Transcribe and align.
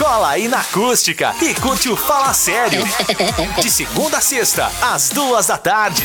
Cola 0.00 0.30
aí 0.30 0.48
na 0.48 0.60
acústica 0.60 1.34
e 1.42 1.54
curte 1.56 1.90
o 1.90 1.94
Fala 1.94 2.32
Sério. 2.32 2.82
De 3.60 3.70
segunda 3.70 4.16
a 4.16 4.20
sexta, 4.22 4.72
às 4.80 5.10
duas 5.10 5.48
da 5.48 5.58
tarde. 5.58 6.02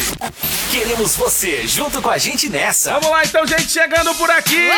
Queremos 0.69 1.15
você 1.15 1.65
junto 1.65 2.01
com 2.01 2.09
a 2.09 2.17
gente 2.17 2.49
nessa. 2.49 2.91
Vamos 2.91 3.09
lá 3.09 3.23
então, 3.23 3.47
gente, 3.47 3.71
chegando 3.71 4.13
por 4.15 4.29
aqui! 4.29 4.69
Muito 4.69 4.75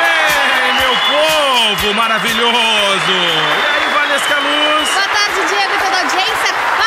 bem, 0.00 0.74
meu 0.80 0.96
povo 1.76 1.92
maravilhoso! 1.92 3.12
E 3.12 3.66
aí, 3.66 3.92
Valesca 3.92 4.38
Luz? 4.38 4.88
Boa 4.88 5.08
tarde, 5.08 5.46
Diego 5.46 5.74
e 5.74 5.78
toda 5.78 5.94
a 5.94 6.00
audiência. 6.00 6.85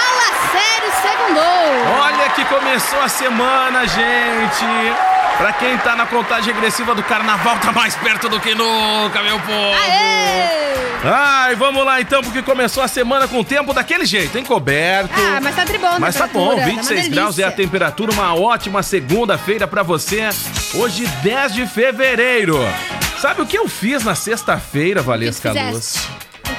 Sério, 0.52 0.92
segundou. 1.02 2.02
Olha 2.02 2.30
que 2.30 2.46
começou 2.46 3.02
a 3.02 3.08
semana, 3.08 3.88
gente! 3.88 4.66
Pra 5.38 5.54
quem 5.54 5.78
tá 5.78 5.96
na 5.96 6.06
contagem 6.06 6.54
regressiva 6.54 6.94
do 6.94 7.04
carnaval, 7.04 7.58
tá 7.60 7.72
mais 7.72 7.96
perto 7.96 8.28
do 8.28 8.40
que 8.40 8.54
nunca, 8.54 9.22
meu 9.22 9.40
povo! 9.40 9.74
Aê! 9.74 10.60
Ai, 11.02 11.56
vamos 11.56 11.86
lá 11.86 12.02
então, 12.02 12.22
porque 12.22 12.42
começou 12.42 12.84
a 12.84 12.88
semana 12.88 13.26
com 13.26 13.40
o 13.40 13.44
tempo 13.44 13.74
daquele 13.74 14.06
jeito, 14.06 14.38
encoberto. 14.38 15.14
Ah, 15.16 15.40
mas 15.42 15.56
tá 15.56 15.64
tribom, 15.64 15.98
Mas 15.98 16.16
tá 16.16 16.28
bom, 16.28 16.58
26 16.58 17.08
graus 17.08 17.40
é 17.40 17.46
a 17.46 17.52
temperatura, 17.52 18.12
uma 18.12 18.36
ótima 18.36 18.84
segunda-feira 18.84 19.66
pra 19.66 19.82
você. 19.82 20.30
Hoje, 20.74 21.08
10 21.24 21.54
de 21.54 21.66
fevereiro. 21.68 22.58
Sabe 23.18 23.42
o 23.42 23.46
que 23.46 23.58
eu 23.58 23.68
fiz 23.70 24.04
na 24.04 24.14
sexta-feira, 24.14 25.02
Valesca 25.02 25.54
Luz? 25.54 26.06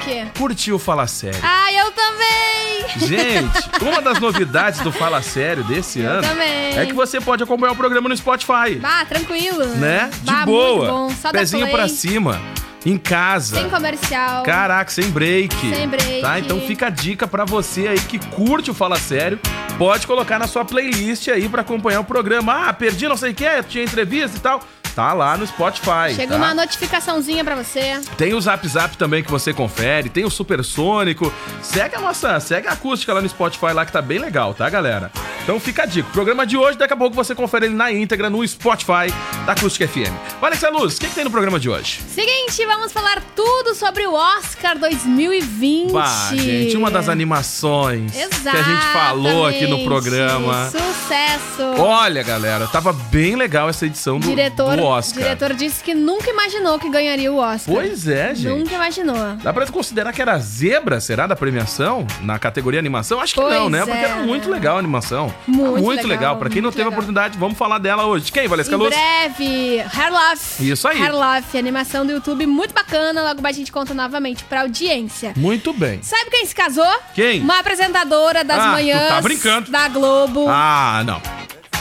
O 0.00 0.04
quê? 0.04 0.26
Curtiu 0.38 0.78
Fala 0.78 1.06
Sério. 1.06 1.38
Ah, 1.42 1.72
eu 1.72 1.90
também! 1.92 3.06
Gente, 3.06 3.50
uma 3.82 4.00
das 4.02 4.18
novidades 4.18 4.80
do 4.80 4.90
Fala 4.90 5.22
Sério 5.22 5.62
desse 5.64 6.00
Eu 6.00 6.10
ano 6.10 6.22
também. 6.22 6.78
é 6.78 6.86
que 6.86 6.92
você 6.92 7.20
pode 7.20 7.42
acompanhar 7.42 7.72
o 7.72 7.76
programa 7.76 8.08
no 8.08 8.16
Spotify. 8.16 8.76
Bah, 8.80 9.04
tranquilo. 9.04 9.64
Né? 9.76 10.10
De 10.22 10.32
Bah, 10.32 10.44
boa. 10.44 10.86
Bom. 10.90 11.10
Só 11.10 11.30
Pezinho 11.30 11.68
pra 11.70 11.86
cima. 11.88 12.40
Em 12.84 12.96
casa. 12.96 13.56
Sem 13.60 13.68
comercial. 13.68 14.42
Caraca, 14.42 14.90
sem 14.90 15.10
break. 15.10 15.54
Sem 15.54 15.86
break. 15.86 16.22
Tá? 16.22 16.38
Então 16.38 16.58
fica 16.62 16.86
a 16.86 16.90
dica 16.90 17.28
pra 17.28 17.44
você 17.44 17.86
aí 17.88 18.00
que 18.00 18.18
curte 18.18 18.70
o 18.70 18.74
Fala 18.74 18.98
Sério. 18.98 19.38
Pode 19.76 20.06
colocar 20.06 20.38
na 20.38 20.46
sua 20.46 20.64
playlist 20.64 21.28
aí 21.28 21.46
pra 21.48 21.60
acompanhar 21.60 22.00
o 22.00 22.04
programa. 22.04 22.68
Ah, 22.68 22.72
perdi 22.72 23.06
não 23.06 23.18
sei 23.18 23.32
o 23.32 23.34
que, 23.34 23.62
tinha 23.68 23.84
entrevista 23.84 24.36
e 24.36 24.40
tal. 24.40 24.60
Tá 24.94 25.12
lá 25.12 25.36
no 25.36 25.46
Spotify. 25.46 26.14
Chega 26.14 26.32
tá? 26.32 26.36
uma 26.36 26.54
notificaçãozinha 26.54 27.44
pra 27.44 27.54
você. 27.54 28.00
Tem 28.16 28.34
o 28.34 28.40
Zap 28.40 28.66
Zap 28.66 28.96
também 28.96 29.22
que 29.22 29.30
você 29.30 29.52
confere, 29.52 30.08
tem 30.08 30.24
o 30.24 30.30
Supersônico. 30.30 31.32
Segue 31.62 31.96
a 31.96 32.00
nossa, 32.00 32.40
segue 32.40 32.68
a 32.68 32.72
acústica 32.72 33.12
lá 33.12 33.20
no 33.20 33.28
Spotify 33.28 33.72
lá 33.72 33.86
que 33.86 33.92
tá 33.92 34.02
bem 34.02 34.18
legal, 34.18 34.54
tá, 34.54 34.68
galera? 34.68 35.10
Então 35.42 35.58
fica 35.58 35.82
a 35.82 35.86
dica. 35.86 36.08
O 36.08 36.12
programa 36.12 36.46
de 36.46 36.56
hoje, 36.56 36.76
daqui 36.78 36.92
a 36.92 36.96
pouco 36.96 37.16
você 37.16 37.34
confere 37.34 37.66
ele 37.66 37.74
na 37.74 37.90
íntegra 37.90 38.28
no 38.28 38.46
Spotify 38.46 39.12
da 39.46 39.52
Acústica 39.52 39.88
FM. 39.88 40.12
Vai, 40.40 40.50
Alexa 40.50 40.68
Luz, 40.70 40.96
o 40.96 41.00
que, 41.00 41.08
que 41.08 41.14
tem 41.14 41.24
no 41.24 41.30
programa 41.30 41.58
de 41.58 41.68
hoje? 41.68 42.00
Seguinte, 42.08 42.64
vamos 42.66 42.92
falar 42.92 43.22
tudo 43.34 43.74
sobre 43.74 44.06
o 44.06 44.12
Oscar 44.12 44.78
2020. 44.78 45.92
Bah, 45.92 46.30
gente, 46.34 46.76
uma 46.76 46.90
das 46.90 47.08
animações 47.08 48.14
Exatamente. 48.14 48.42
que 48.42 48.48
a 48.48 48.62
gente 48.62 48.86
falou 48.92 49.46
aqui 49.46 49.66
no 49.66 49.84
programa. 49.84 50.70
Sucesso. 50.70 51.80
Olha, 51.80 52.22
galera, 52.22 52.66
tava 52.68 52.92
bem 52.92 53.34
legal 53.34 53.68
essa 53.68 53.86
edição 53.86 54.18
do, 54.18 54.28
diretor, 54.28 54.76
do 54.80 54.86
Oscar. 54.86 55.22
diretor 55.22 55.54
disse 55.54 55.82
que 55.84 55.94
nunca 55.94 56.30
imaginou 56.30 56.78
que 56.78 56.88
ganharia 56.90 57.32
o 57.32 57.36
Oscar. 57.36 57.74
Pois 57.74 58.06
é, 58.08 58.34
gente. 58.34 58.48
Nunca 58.58 58.74
imaginou. 58.74 59.36
Dá 59.42 59.52
pra 59.52 59.66
considerar 59.66 60.12
que 60.12 60.20
era 60.22 60.38
zebra, 60.38 61.00
será, 61.00 61.26
da 61.26 61.36
premiação? 61.36 62.06
Na 62.22 62.38
categoria 62.38 62.78
animação? 62.80 63.20
Acho 63.20 63.34
que 63.34 63.40
Pois 63.40 63.54
não, 63.54 63.68
né? 63.70 63.78
é, 63.80 63.84
Porque 63.84 63.98
era 64.04 64.16
muito 64.16 64.50
legal 64.50 64.76
a 64.76 64.78
animação. 64.78 65.32
Muito 65.46 65.80
muito 65.82 66.02
legal. 66.06 66.08
legal, 66.08 66.36
Pra 66.36 66.50
quem 66.50 66.60
não 66.62 66.70
teve 66.70 66.82
a 66.82 66.84
legal. 66.86 66.92
oportunidade, 66.98 67.38
vamos 67.38 67.56
falar 67.58 67.78
dela 67.78 68.06
hoje. 68.06 68.26
De 68.26 68.32
quem, 68.32 68.46
Valesca 68.48 68.74
Em 68.74 68.78
Luz? 68.78 68.90
breve, 68.94 69.80
Hair 69.80 70.12
Love. 70.12 70.70
Isso 70.70 70.88
aí. 70.88 71.00
Hair 71.00 71.12
Love, 71.14 71.58
animação 71.58 72.04
do 72.06 72.12
YouTube 72.12 72.46
muito 72.46 72.74
bacana. 72.74 73.22
Logo 73.22 73.40
mais 73.42 73.56
a 73.56 73.58
gente 73.58 73.72
conta 73.72 73.92
novamente 73.94 74.44
pra 74.44 74.62
audiência. 74.62 75.32
Muito 75.36 75.72
bem. 75.72 76.00
Sabe 76.02 76.30
quem 76.30 76.44
se 76.46 76.54
casou? 76.54 76.84
Quem? 77.14 77.40
Uma 77.40 77.58
apresentadora 77.60 78.42
das 78.44 78.58
Ah, 78.58 78.64
tu 78.66 78.72
manhãs 78.72 79.08
tá 79.08 79.20
brincando. 79.20 79.70
da 79.70 79.88
Globo. 79.88 80.46
Ah, 80.48 81.02
não. 81.04 81.20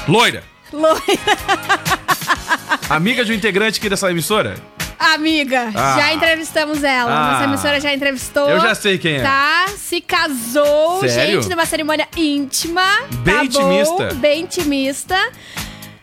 Loira. 0.08 0.44
Loira. 0.72 1.00
Amiga 2.90 3.24
de 3.26 3.32
um 3.32 3.36
integrante 3.36 3.80
aqui 3.80 3.90
dessa 3.90 4.10
emissora? 4.12 4.56
Amiga, 4.98 5.72
Ah. 5.74 5.96
já 5.98 6.14
entrevistamos 6.14 6.84
ela. 6.84 7.10
Ah. 7.12 7.32
Nossa 7.32 7.44
emissora 7.46 7.80
já 7.80 7.94
entrevistou. 7.94 8.50
Eu 8.50 8.60
já 8.60 8.76
sei 8.76 8.98
quem 8.98 9.16
é. 9.16 9.22
Tá? 9.22 9.66
Se 9.78 10.02
casou, 10.02 11.00
Sério? 11.08 11.42
gente, 11.42 11.50
numa 11.50 11.66
cerimônia 11.66 12.08
íntima. 12.18 12.84
Bem 13.24 13.36
tá 13.36 13.46
intimista. 13.46 14.08
Bom, 14.10 14.16
bem 14.16 14.42
intimista. 14.42 15.18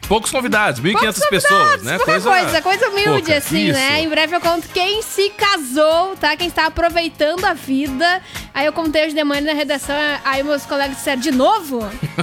Poucos 0.09 0.31
convidados, 0.31 0.81
1.500 0.81 0.93
Poucos 1.01 1.27
pessoas, 1.29 1.83
né? 1.83 1.97
Pouca 1.97 2.21
coisa, 2.21 2.63
coisa, 2.63 2.89
humilde, 2.91 3.23
pouca. 3.23 3.37
assim, 3.39 3.65
Isso. 3.65 3.73
né? 3.73 4.03
Em 4.03 4.09
breve 4.09 4.37
eu 4.37 4.41
conto 4.41 4.69
quem 4.69 5.03
se 5.03 5.31
casou, 5.31 6.17
tá? 6.17 6.37
Quem 6.37 6.47
está 6.47 6.67
aproveitando 6.67 7.45
a 7.45 7.53
vida. 7.53 8.23
Aí 8.55 8.67
eu 8.67 8.73
contei 8.73 9.05
hoje 9.07 9.15
de 9.15 9.25
manhã 9.25 9.41
na 9.43 9.53
redação, 9.53 9.97
aí 10.25 10.43
meus 10.45 10.65
colegas 10.65 10.97
disseram, 10.97 11.21
de 11.21 11.31
novo? 11.33 11.81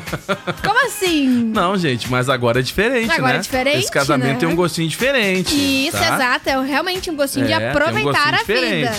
Como 0.66 0.85
assim? 0.85 1.27
Não, 1.27 1.77
gente, 1.77 2.09
mas 2.09 2.29
agora 2.29 2.59
é 2.59 2.63
diferente, 2.63 3.11
Agora 3.11 3.33
né? 3.33 3.39
é 3.39 3.41
diferente, 3.41 3.79
Esse 3.79 3.91
casamento 3.91 4.33
né? 4.33 4.39
tem 4.39 4.47
um 4.50 4.55
gostinho 4.55 4.88
diferente. 4.88 5.53
Isso, 5.53 5.97
tá? 5.97 6.15
exato. 6.15 6.50
É 6.50 6.61
realmente 6.63 7.11
um 7.11 7.15
gostinho 7.15 7.45
de 7.45 7.51
É, 7.53 7.57
um 7.59 7.69
aproveitar 7.69 8.31
gostinho 8.31 8.57
a 8.57 8.61
vida. 8.61 8.97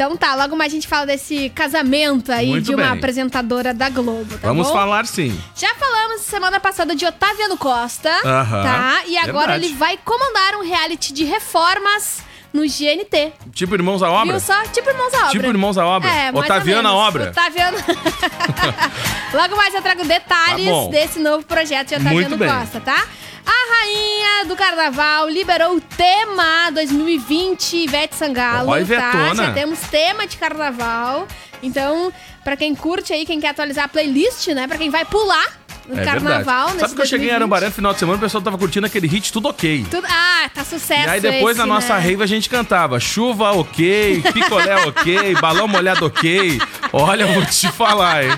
Então 0.00 0.16
tá, 0.16 0.34
logo 0.34 0.56
mais 0.56 0.72
a 0.72 0.74
gente 0.74 0.88
fala 0.88 1.04
desse 1.04 1.50
casamento 1.50 2.32
aí 2.32 2.48
Muito 2.48 2.64
de 2.64 2.74
uma 2.74 2.84
bem. 2.84 2.92
apresentadora 2.98 3.74
da 3.74 3.90
Globo, 3.90 4.38
tá 4.38 4.48
Vamos 4.48 4.68
bom? 4.68 4.72
falar 4.72 5.04
sim. 5.04 5.38
Já 5.54 5.74
falamos 5.74 6.22
semana 6.22 6.58
passada 6.58 6.96
de 6.96 7.04
Otaviano 7.04 7.58
Costa, 7.58 8.08
Aham, 8.24 8.62
tá? 8.62 9.02
E 9.06 9.18
agora 9.18 9.48
verdade. 9.52 9.66
ele 9.66 9.74
vai 9.74 9.98
comandar 10.02 10.54
um 10.54 10.62
reality 10.62 11.12
de 11.12 11.24
reformas 11.24 12.22
no 12.50 12.62
GNT. 12.62 13.34
Tipo 13.52 13.74
Irmãos 13.74 14.02
à 14.02 14.10
Obra? 14.10 14.38
Viu 14.38 14.40
só? 14.40 14.62
Tipo 14.68 14.88
Irmãos 14.88 15.12
à 15.12 15.18
Obra. 15.18 15.30
Tipo 15.32 15.46
Irmãos 15.48 15.76
à 15.76 15.86
Obra. 15.86 16.08
É, 16.08 16.32
mais 16.32 16.50
ou 16.50 16.64
menos. 16.64 16.92
Obra. 16.92 17.30
Otaviano. 17.30 17.76
Logo 19.34 19.54
mais 19.54 19.74
eu 19.74 19.82
trago 19.82 20.02
detalhes 20.06 20.64
Tá 20.64 20.70
bom. 20.72 20.88
desse 20.88 21.18
novo 21.18 21.44
projeto 21.44 21.88
de 21.88 21.94
Otaviano 21.96 22.14
Muito 22.14 22.38
bem. 22.38 22.48
Costa, 22.50 22.80
tá? 22.80 23.04
A 23.46 23.74
rainha 23.74 24.44
do 24.46 24.56
carnaval 24.56 25.28
liberou 25.28 25.76
o 25.76 25.80
tema 25.80 26.70
2020 26.72 27.76
Ivete 27.84 28.14
Sangalo, 28.14 28.70
Ó, 28.70 28.76
tá? 28.84 29.34
Já 29.34 29.52
temos 29.52 29.80
tema 29.80 30.26
de 30.26 30.36
carnaval. 30.36 31.26
Então, 31.62 32.12
pra 32.42 32.56
quem 32.56 32.74
curte 32.74 33.12
aí, 33.12 33.26
quem 33.26 33.40
quer 33.40 33.48
atualizar 33.48 33.84
a 33.84 33.88
playlist, 33.88 34.48
né? 34.48 34.66
Pra 34.66 34.78
quem 34.78 34.90
vai 34.90 35.04
pular 35.04 35.59
no 35.90 36.00
É 36.00 36.04
carnaval, 36.04 36.66
verdade. 36.68 36.80
Sabe 36.80 36.94
que 36.94 37.02
eu 37.02 37.06
cheguei 37.06 37.26
em 37.28 37.30
2020. 37.30 37.34
Arambaré 37.36 37.66
no 37.66 37.72
final 37.72 37.92
de 37.92 37.98
semana, 37.98 38.16
o 38.18 38.20
pessoal 38.20 38.42
tava 38.42 38.56
curtindo 38.58 38.86
aquele 38.86 39.06
hit 39.06 39.32
Tudo 39.32 39.48
Ok. 39.48 39.86
Tudo... 39.90 40.06
Ah, 40.08 40.48
tá 40.54 40.64
sucesso 40.64 41.06
E 41.06 41.10
aí 41.10 41.20
depois 41.20 41.56
esse, 41.56 41.66
na 41.66 41.72
nossa 41.74 41.94
né? 41.94 42.00
rave 42.00 42.22
a 42.22 42.26
gente 42.26 42.48
cantava 42.48 42.98
chuva 43.00 43.52
ok, 43.52 44.22
picolé 44.32 44.76
ok, 44.86 45.34
balão 45.40 45.66
molhado 45.68 46.06
ok. 46.06 46.60
Olha, 46.92 47.26
vou 47.26 47.44
te 47.46 47.68
falar, 47.72 48.24
hein? 48.24 48.30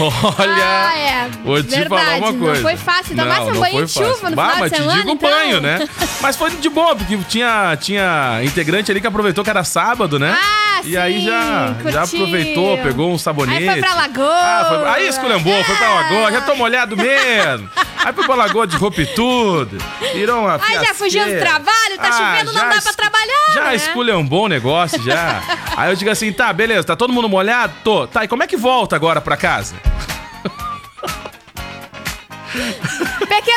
Olha, 0.00 0.54
Ah, 0.64 0.98
é. 0.98 1.28
vou 1.44 1.62
te 1.62 1.68
Verdade, 1.70 1.88
falar 1.88 2.16
uma 2.18 2.32
não 2.32 2.38
coisa. 2.38 2.62
foi 2.62 2.76
fácil, 2.76 3.10
ainda 3.10 3.24
mais 3.24 3.42
um 3.44 3.52
não 3.52 3.60
banho 3.60 3.86
de 3.86 3.92
chuva 3.92 4.30
no 4.30 4.36
bah, 4.36 4.50
final 4.50 4.54
de 4.54 4.60
mas 4.60 4.72
te 4.72 4.76
semana, 4.78 4.98
digo 4.98 5.10
então. 5.12 5.30
banho, 5.30 5.60
né? 5.60 5.88
Mas 6.20 6.36
foi 6.36 6.50
de 6.50 6.68
boa, 6.68 6.96
porque 6.96 7.16
tinha, 7.28 7.76
tinha 7.80 8.40
integrante 8.42 8.90
ali 8.90 9.00
que 9.00 9.06
aproveitou 9.06 9.42
que 9.44 9.50
era 9.50 9.64
sábado, 9.64 10.18
né? 10.18 10.36
Ah, 10.38 10.80
E 10.84 10.96
aí 10.96 11.20
sim, 11.20 11.26
já, 11.26 11.74
já 11.90 12.00
curtiu. 12.00 12.00
aproveitou, 12.22 12.78
pegou 12.78 13.12
um 13.12 13.18
sabonete. 13.18 13.58
Aí 13.68 13.70
foi 13.70 13.80
pra 13.80 13.94
Lagoa. 13.94 14.26
Ah, 14.40 14.64
foi... 14.68 14.88
Aí 14.90 15.08
esculhambou, 15.08 15.64
foi 15.64 15.76
pra 15.76 15.94
Lagoa, 15.94 16.32
já 16.32 16.40
tô 16.42 16.54
molhado 16.56 16.93
mesmo. 16.96 17.70
Aí 18.04 18.12
foi 18.12 18.24
pra 18.26 18.34
Lagoa 18.34 18.66
de 18.66 18.76
roupa 18.76 19.00
e 19.00 19.06
tudo. 19.06 19.78
Virou 20.14 20.40
uma 20.40 20.60
Aí 20.62 20.84
já 20.84 20.94
fugiu 20.94 21.24
do 21.24 21.38
trabalho, 21.38 21.96
tá 21.96 22.08
Ah, 22.08 22.12
chovendo, 22.12 22.52
não 22.52 22.68
dá 22.68 22.82
pra 22.82 22.92
trabalhar, 22.92 23.54
Já 23.54 23.64
né? 23.64 23.76
esculhambou 23.76 24.44
o 24.44 24.48
negócio, 24.48 25.02
já. 25.02 25.42
Aí 25.76 25.90
eu 25.90 25.96
digo 25.96 26.10
assim, 26.10 26.32
tá, 26.32 26.52
beleza, 26.52 26.84
tá 26.84 26.94
todo 26.96 27.12
mundo 27.12 27.28
molhado? 27.28 27.72
Tô. 27.82 28.06
Tá, 28.06 28.24
e 28.24 28.28
como 28.28 28.42
é 28.42 28.46
que 28.46 28.56
volta 28.56 28.94
agora 28.96 29.20
pra 29.20 29.36
casa? 29.36 29.74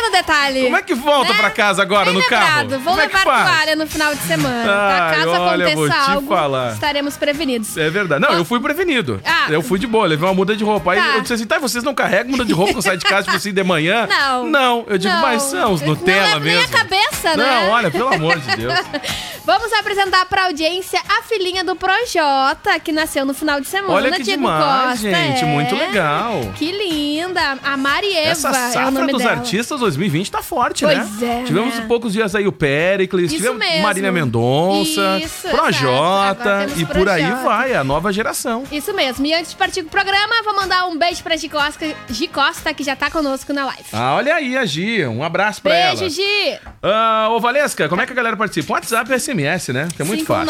Pequeno 0.08 0.12
detalhe. 0.12 0.64
Como 0.64 0.78
é 0.78 0.82
que 0.82 0.94
volta 0.96 1.32
Né? 1.34 1.38
pra 1.40 1.50
casa 1.50 1.82
agora 1.82 2.06
Bem 2.06 2.14
no 2.16 2.20
lembrado. 2.20 2.42
carro? 2.42 2.70
Vou 2.70 2.80
Como 2.94 3.00
é 3.00 3.06
levar 3.06 3.24
faz? 3.24 3.50
toalha 3.52 3.76
no 3.76 3.88
final 3.88 4.16
de 4.16 4.22
semana. 4.24 4.72
Ai, 4.72 5.00
tá? 5.00 5.16
Caso 5.16 5.30
olha, 5.30 5.76
vou 5.76 5.88
te 5.88 5.92
aconteça 5.94 6.12
algo, 6.12 6.28
falar. 6.28 6.74
estaremos 6.74 7.18
prevenidos. 7.18 7.78
É 7.78 7.90
verdade. 7.90 8.22
Não, 8.22 8.34
eu 8.34 8.46
fui 8.46 8.60
prevenido. 8.60 9.22
Ah. 9.26 9.48
Eu 9.50 9.62
fui 9.62 9.80
de 9.80 9.88
boa, 9.88 10.06
levei 10.08 10.28
uma 10.28 10.34
muda 10.34 10.56
de 10.56 10.64
roupa. 10.64 10.94
Aí 10.94 11.00
Tá. 11.00 11.08
eu 11.16 11.22
disse 11.22 11.34
assim, 11.34 11.46
tá, 11.46 11.60
vocês 11.60 11.84
não 11.84 11.94
carregam 11.94 12.32
muda 12.32 12.46
de 12.46 12.54
roupa 12.54 12.74
quando 12.74 12.84
saem 12.84 12.98
de 12.98 13.06
casa, 13.06 13.24
tipo 13.24 13.36
assim, 13.38 13.54
de 13.54 13.64
manhã? 13.64 14.08
Não. 14.18 14.48
Não, 14.48 14.86
eu 14.88 14.98
digo, 14.98 15.14
Não. 15.14 15.22
mas 15.22 15.42
são 15.44 15.74
os 15.74 15.82
Nutella 15.82 16.28
não 16.32 16.38
é 16.38 16.40
mesmo. 16.40 16.60
Nem 16.60 16.64
a 16.64 16.68
cabeça, 16.68 17.36
né? 17.36 17.46
Não, 17.46 17.70
olha, 17.72 17.92
pelo 17.92 18.14
amor 18.14 18.38
de 18.40 18.56
Deus. 18.56 18.74
Vamos 19.48 19.72
apresentar 19.72 20.26
pra 20.26 20.48
audiência 20.48 21.00
a 21.08 21.22
filhinha 21.24 21.64
do 21.64 21.74
Projota, 21.74 22.78
que 22.82 22.92
nasceu 22.92 23.26
no 23.26 23.34
final 23.34 23.62
de 23.62 23.68
semana. 23.70 23.94
Olha 23.94 24.12
que 24.12 24.22
Diego 24.24 24.42
demais, 24.42 25.00
Costa, 25.00 25.10
gente. 25.10 25.42
é. 25.42 25.46
Muito 25.46 25.74
legal. 25.74 26.52
Que 26.54 26.70
linda. 26.70 27.58
A 27.64 27.78
Marieva 27.78 28.28
Essa 28.32 28.50
é 28.50 28.52
o 28.52 28.54
safra 28.74 28.92
nome 28.92 29.14
dos 29.14 29.22
dela. 29.22 29.36
artistas 29.36 29.80
2020 29.80 30.30
tá 30.32 30.42
forte, 30.44 30.84
Pois 30.84 30.98
né? 31.22 31.42
é, 31.42 31.44
Tivemos 31.46 31.76
né? 31.76 31.86
poucos 31.88 32.12
dias 32.12 32.36
aí 32.36 32.46
o 32.46 32.52
Pericles, 32.52 33.28
Isso 33.32 33.38
tivemos 33.38 33.58
mesmo. 33.58 33.84
Marília 33.84 34.12
Mendonça, 34.12 35.18
Isso, 35.24 35.48
Projota 35.48 36.68
e 36.76 36.86
por 36.86 37.08
aí 37.08 37.24
Projota. 37.24 37.44
vai, 37.44 37.74
a 37.74 37.86
nova 37.86 38.12
geração. 38.12 38.66
Isso 38.70 38.94
mesmo. 38.94 39.26
E 39.26 39.34
antes 39.34 39.52
de 39.52 39.56
partir 39.58 39.82
pro 39.84 39.92
programa, 39.92 40.44
vou 40.44 40.56
mandar 40.58 40.88
um 40.88 40.98
beijo 40.98 41.24
pra 41.24 41.38
Gi 41.38 41.48
Costa, 41.48 41.86
Gi 42.10 42.28
Costa 42.28 42.74
que 42.74 42.84
já 42.84 42.98
tá 42.98 43.10
conosco 43.10 43.54
na 43.54 43.66
live. 43.68 43.86
Ah, 43.94 44.16
olha 44.16 44.36
aí 44.36 44.58
a 44.58 44.66
Gi, 44.66 45.06
um 45.06 45.24
abraço 45.24 45.62
pra 45.62 45.72
Beijo, 45.72 46.02
ela. 46.02 46.10
Gi! 46.10 46.60
Ah, 46.84 47.30
ô 47.32 47.40
Valesca, 47.40 47.88
como 47.88 48.02
é 48.02 48.06
que 48.06 48.12
a 48.12 48.16
galera 48.16 48.36
participa? 48.36 48.74
WhatsApp 48.74 49.10
e 49.10 49.16
SMS, 49.20 49.37
né? 49.44 49.88
Que 49.96 50.02
é 50.02 50.06
muito 50.06 50.26
fácil. 50.26 50.46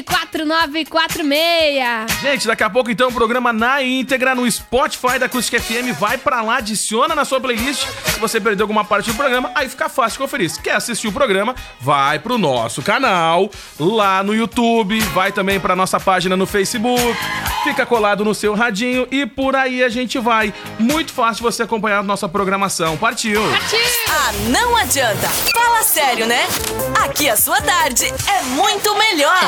51995674946. 0.00 2.20
Gente, 2.22 2.46
daqui 2.46 2.62
a 2.62 2.70
pouco 2.70 2.90
então 2.90 3.08
o 3.08 3.12
programa 3.12 3.52
na 3.52 3.82
íntegra 3.82 4.34
no 4.34 4.50
Spotify 4.50 5.18
da 5.18 5.26
Acústica 5.26 5.60
FM. 5.60 5.98
Vai 5.98 6.18
pra 6.18 6.42
lá, 6.42 6.58
adiciona 6.58 7.14
na 7.14 7.24
sua 7.24 7.40
playlist. 7.40 7.86
Se 8.06 8.20
você 8.20 8.40
perdeu 8.40 8.64
alguma 8.64 8.84
parte 8.84 9.10
do 9.10 9.16
programa, 9.16 9.50
aí 9.54 9.68
fica 9.68 9.88
fácil 9.88 10.12
de 10.12 10.18
conferir. 10.18 10.50
Se 10.50 10.60
quer 10.60 10.74
assistir 10.74 11.08
o 11.08 11.12
programa, 11.12 11.54
vai 11.80 12.18
pro 12.18 12.38
nosso 12.38 12.82
canal 12.82 13.50
lá 13.78 14.22
no 14.22 14.34
YouTube, 14.34 14.98
vai 15.12 15.32
também 15.32 15.58
pra 15.58 15.74
nossa 15.76 15.98
página 15.98 16.36
no 16.36 16.46
Facebook. 16.46 17.16
Fica 17.64 17.84
colado 17.84 18.24
no 18.24 18.34
seu 18.34 18.54
radinho 18.54 19.06
e 19.10 19.26
por 19.26 19.54
aí 19.54 19.84
a 19.84 19.88
gente 19.88 20.18
vai. 20.18 20.52
Muito 20.78 21.12
fácil 21.12 21.42
você 21.42 21.62
acompanhar 21.62 21.98
a 21.98 22.02
nossa 22.02 22.28
programação. 22.28 22.96
Partiu! 22.96 23.40
Partiu! 23.50 23.78
Ah, 24.08 24.32
não 24.48 24.76
adianta. 24.76 25.28
Fala 25.70 25.82
sério, 25.84 26.26
né? 26.26 26.40
Aqui 27.04 27.28
a 27.28 27.36
sua 27.36 27.60
tarde 27.62 28.04
é 28.04 28.42
muito 28.54 28.92
melhor. 28.98 29.38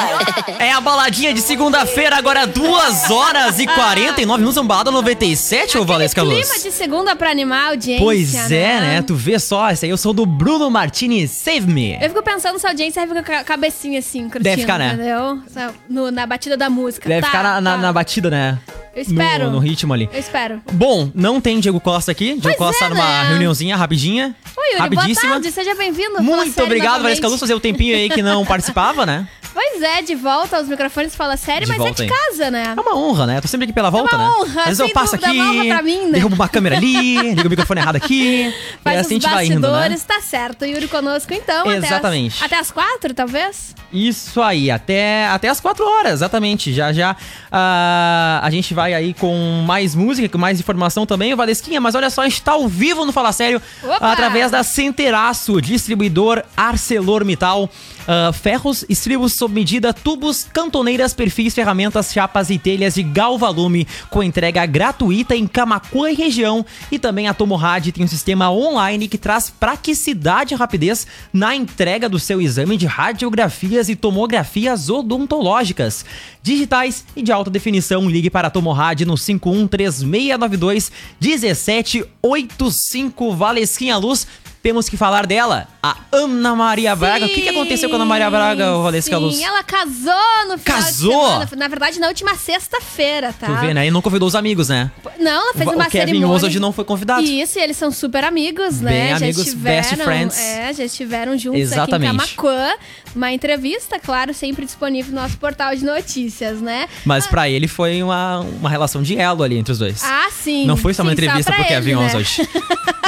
É 0.59 0.71
a 0.71 0.81
baladinha 0.81 1.35
de 1.35 1.41
segunda-feira, 1.43 2.17
agora 2.17 2.47
2 2.47 3.11
horas 3.11 3.59
e 3.59 3.67
49 3.67 4.39
minutos, 4.41 4.57
um 4.57 4.65
balada 4.67 4.91
97, 4.93 5.77
ô 5.79 5.85
Valesca 5.85 6.23
Luz. 6.23 6.49
Clima 6.49 6.63
de 6.63 6.71
segunda 6.71 7.17
pra 7.17 7.29
animar 7.31 7.67
a 7.67 7.69
audiência, 7.71 8.05
Pois 8.05 8.51
é, 8.53 8.81
né? 8.81 9.03
Tu 9.03 9.15
vê 9.17 9.37
só, 9.39 9.69
esse 9.71 9.85
aí 9.85 9.91
eu 9.91 9.97
sou 9.97 10.13
do 10.13 10.25
Bruno 10.25 10.71
Martini 10.71 11.27
Save 11.27 11.67
Me. 11.67 11.95
Eu 12.01 12.09
fico 12.09 12.23
pensando 12.23 12.57
se 12.59 12.67
a 12.67 12.71
audiência 12.71 13.07
fica 13.07 13.23
com 13.23 13.33
a 13.33 13.43
cabecinha 13.45 13.99
assim, 13.99 14.23
curtindo, 14.23 14.45
Deve 14.45 14.63
ficar, 14.63 14.79
né? 14.79 14.93
entendeu? 14.95 15.43
Só 15.53 15.75
No- 15.89 16.11
na 16.13 16.25
batida 16.25 16.57
da 16.57 16.71
música. 16.71 17.09
Deve 17.09 17.23
Tá, 17.23 17.27
ficar 17.27 17.43
na, 17.43 17.61
na- 17.61 17.73
tá. 17.73 17.79
na 17.79 17.93
batida, 17.93 18.31
né? 18.31 18.59
Eu 18.95 19.03
espero. 19.03 19.45
No, 19.47 19.53
no 19.53 19.59
ritmo 19.59 19.93
ali. 19.95 20.09
Eu 20.13 20.21
espero. 20.21 20.61
Bom, 20.73 21.11
não 21.15 21.41
tem 21.41 21.59
Diego 21.61 21.81
Costa 21.81 22.13
aqui. 22.13 22.33
Diego 22.35 22.43
Pois 22.43 22.57
Costa 22.57 22.85
é, 22.85 22.89
tá 22.89 22.95
numa 22.95 23.23
né? 23.23 23.29
reuniãozinha 23.29 23.75
rapidinha. 23.77 24.35
Oi, 24.57 24.65
Yuri, 24.75 24.77
boa 24.77 24.83
rapidíssima. 25.03 25.33
tarde, 25.33 25.51
seja 25.51 25.75
bem-vindo. 25.75 26.23
Muito 26.23 26.63
obrigado. 26.63 27.03
Valesca 27.03 27.27
Luz, 27.27 27.41
fazer 27.41 27.55
o 27.55 27.61
tempinho 27.61 27.97
aí 27.97 28.11
que 28.11 28.21
não 28.23 28.45
participava, 28.47 29.07
né? 29.07 29.27
Pois 29.55 29.83
é, 29.83 30.01
de 30.01 30.15
volta 30.15 30.57
aos 30.57 30.67
microfones 30.67 31.15
Fala 31.15 31.37
Sério, 31.37 31.69
mas 31.69 31.77
volta 31.77 32.03
é 32.03 32.07
de 32.07 32.13
aí. 32.13 32.19
casa, 32.19 32.51
né? 32.51 32.73
É 32.75 32.81
uma 32.81 32.97
honra, 32.97 33.27
né? 33.27 33.41
Tô 33.41 33.49
sempre 33.49 33.65
aqui 33.65 33.73
pela 33.75 33.91
volta, 33.91 34.17
uma 34.17 34.25
né? 34.25 34.35
honra, 34.39 34.61
Às 34.63 34.65
vezes 34.69 34.81
eu 34.81 34.89
passo 34.91 35.15
aqui, 35.17 35.27
é 35.27 35.31
uma 35.31 35.53
honra 35.53 35.65
pra 35.67 35.83
mim, 35.83 36.05
né? 36.07 36.13
derrubo 36.13 36.35
uma 36.35 36.49
câmera 36.49 36.77
ali, 36.77 37.19
ligo 37.35 37.47
o 37.49 37.51
microfone 37.51 37.81
errado 37.81 37.97
aqui. 37.97 38.47
e 38.51 38.55
Faz 38.83 39.01
assim 39.01 39.15
a 39.17 39.19
os 39.19 39.23
gente 39.25 39.31
vai 39.31 39.47
indo, 39.47 39.61
né? 39.61 39.61
bastidores, 39.69 40.05
tá 40.05 40.21
certo. 40.23 40.65
Yuri 40.65 40.89
conosco 40.89 41.35
então. 41.35 41.69
até 41.69 41.77
as- 41.79 41.85
Exatamente. 41.85 42.43
Até 42.43 42.59
as, 42.59 42.71
quatro, 42.71 43.13
talvez? 43.13 43.75
Isso 43.93 44.41
aí, 44.41 44.71
até, 44.71 45.27
até 45.29 45.51
as 45.51 45.61
4 45.61 45.85
horas, 45.87 46.13
exatamente. 46.15 46.73
Já 46.73 46.91
já 46.95 47.15
ah, 47.51 48.41
a 48.43 48.49
gente 48.51 48.73
vai 48.73 48.82
aí 48.85 49.15
com 49.15 49.63
mais 49.67 49.95
música, 49.95 50.29
com 50.29 50.39
mais 50.39 50.59
informação 50.59 51.07
também, 51.07 51.33
o 51.33 51.37
Valesquinha. 51.37 51.81
Mas 51.81 51.95
olha 51.95 52.11
só, 52.11 52.23
a 52.23 52.29
gente 52.29 52.43
tá 52.43 52.53
ao 52.53 52.67
vivo 52.67 53.05
no 53.05 53.13
Fala 53.13 53.33
Sério 53.33 53.61
Opa! 53.83 54.13
através 54.13 54.51
da 54.51 54.63
Centeraço, 54.63 55.61
distribuidor 55.61 56.43
ArcelorMittal. 56.57 57.69
ah, 58.07 58.33
ferros, 58.33 58.85
estribos 58.89 59.35
sob 59.35 59.55
medida, 59.55 59.93
tubos, 59.93 60.45
cantoneiras, 60.53 61.15
perfis, 61.15 61.55
ferramentas, 61.55 62.13
chapas 62.13 62.51
e 62.51 62.59
telhas 62.59 62.95
de 62.95 63.03
Galvalume 63.03 63.87
com 64.11 64.23
entrega 64.23 64.67
gratuita 64.67 65.37
em 65.37 65.47
Camacuã 65.47 66.11
e 66.11 66.15
região. 66.15 66.65
E 66.91 66.99
também 66.99 67.29
a 67.29 67.35
Tomorad 67.35 67.93
tem 67.93 68.05
um 68.05 68.09
sistema 68.09 68.51
online 68.51 69.09
que 69.09 69.19
traz 69.19 69.51
praticidade 69.51 70.55
e 70.55 70.57
rapidez 70.57 71.07
na 71.33 71.55
entrega 71.55 72.09
do 72.09 72.19
seu 72.19 72.41
exame 72.41 72.77
de 72.77 72.87
radiografias 72.87 73.89
e 73.89 73.97
tomografias 73.97 74.89
odontológicas. 74.89 76.05
Digitais 76.43 77.05
e 77.15 77.23
de 77.23 77.31
alta 77.31 77.51
definição, 77.51 78.09
ligue 78.09 78.31
para 78.31 78.49
a 78.49 78.51
Tomorad 78.73 79.01
no 79.01 79.17
513692 79.17 80.91
1785 81.21 83.37
Valesquinha 83.37 83.99
Luz. 83.99 84.27
Temos 84.63 84.89
que 84.89 84.97
falar 84.97 85.27
dela, 85.27 85.67
a 85.83 85.97
Ana 86.13 86.55
Maria 86.55 86.95
Braga. 86.95 87.27
O 87.27 87.29
que, 87.29 87.41
que 87.43 87.49
aconteceu 87.49 87.89
com 87.89 87.97
a 87.97 87.99
Ana 87.99 88.05
Maria 88.05 88.31
Braga, 88.31 88.77
Valesca 88.79 89.17
Sim, 89.17 89.23
Luz? 89.23 89.41
ela 89.41 89.63
casou 89.65 90.13
no 90.49 90.57
final 90.57 90.79
Casou? 90.79 91.47
Na 91.57 91.67
verdade, 91.67 91.99
na 91.99 92.07
última 92.07 92.37
sexta-feira, 92.37 93.33
tá? 93.33 93.47
Tu 93.49 93.55
vê, 93.57 93.75
né? 93.75 93.89
E 93.89 93.91
não 93.91 94.01
convidou 94.01 94.29
os 94.29 94.37
amigos, 94.37 94.69
né? 94.69 94.93
Não, 95.19 95.31
ela 95.47 95.55
fez 95.55 95.69
O 95.69 95.73
uma 95.73 95.87
Kevin 95.87 96.13
cerimônia. 96.13 96.47
hoje 96.47 96.61
não 96.61 96.73
foi 96.73 96.85
convidado. 96.85 97.23
Isso, 97.23 97.59
e 97.59 97.63
eles 97.63 97.77
são 97.77 97.91
super 97.91 98.23
amigos, 98.23 98.81
né? 98.81 98.91
Bem 98.93 99.09
já 99.11 99.17
amigos, 99.17 99.47
estiveram, 99.47 99.77
best 99.83 99.97
friends. 100.05 100.39
É, 100.39 100.73
já 100.75 100.85
estiveram 100.85 101.37
juntos 101.37 101.61
Exatamente. 101.61 101.95
aqui 102.09 102.15
em 102.15 102.19
Camacuã. 102.37 102.75
Uma 103.17 103.33
entrevista, 103.33 103.99
claro, 103.99 104.33
sempre 104.33 104.65
disponível 104.65 105.13
no 105.13 105.21
nosso 105.21 105.37
portal 105.39 105.75
de 105.75 105.85
notícias, 105.85 106.61
né? 106.61 106.89
Mas 107.05 107.27
pra 107.27 107.49
ele 107.49 107.67
foi 107.67 108.01
uma, 108.03 108.39
uma 108.41 108.71
relação 108.71 109.03
de 109.03 109.19
elo 109.19 109.43
ali 109.43 109.59
entre 109.59 109.73
os 109.73 109.79
dois. 109.79 110.03
Ah, 110.05 110.29
sim. 110.31 110.65
não 110.67 110.77
foi 110.77 110.95
só 110.95 111.03
uma 111.03 111.11
sim, 111.11 111.15
entrevista 111.15 111.53
pro 111.53 111.65
Kevin 111.65 111.91
ele, 111.91 112.01
né? 112.01 112.17
hoje. 112.17 112.49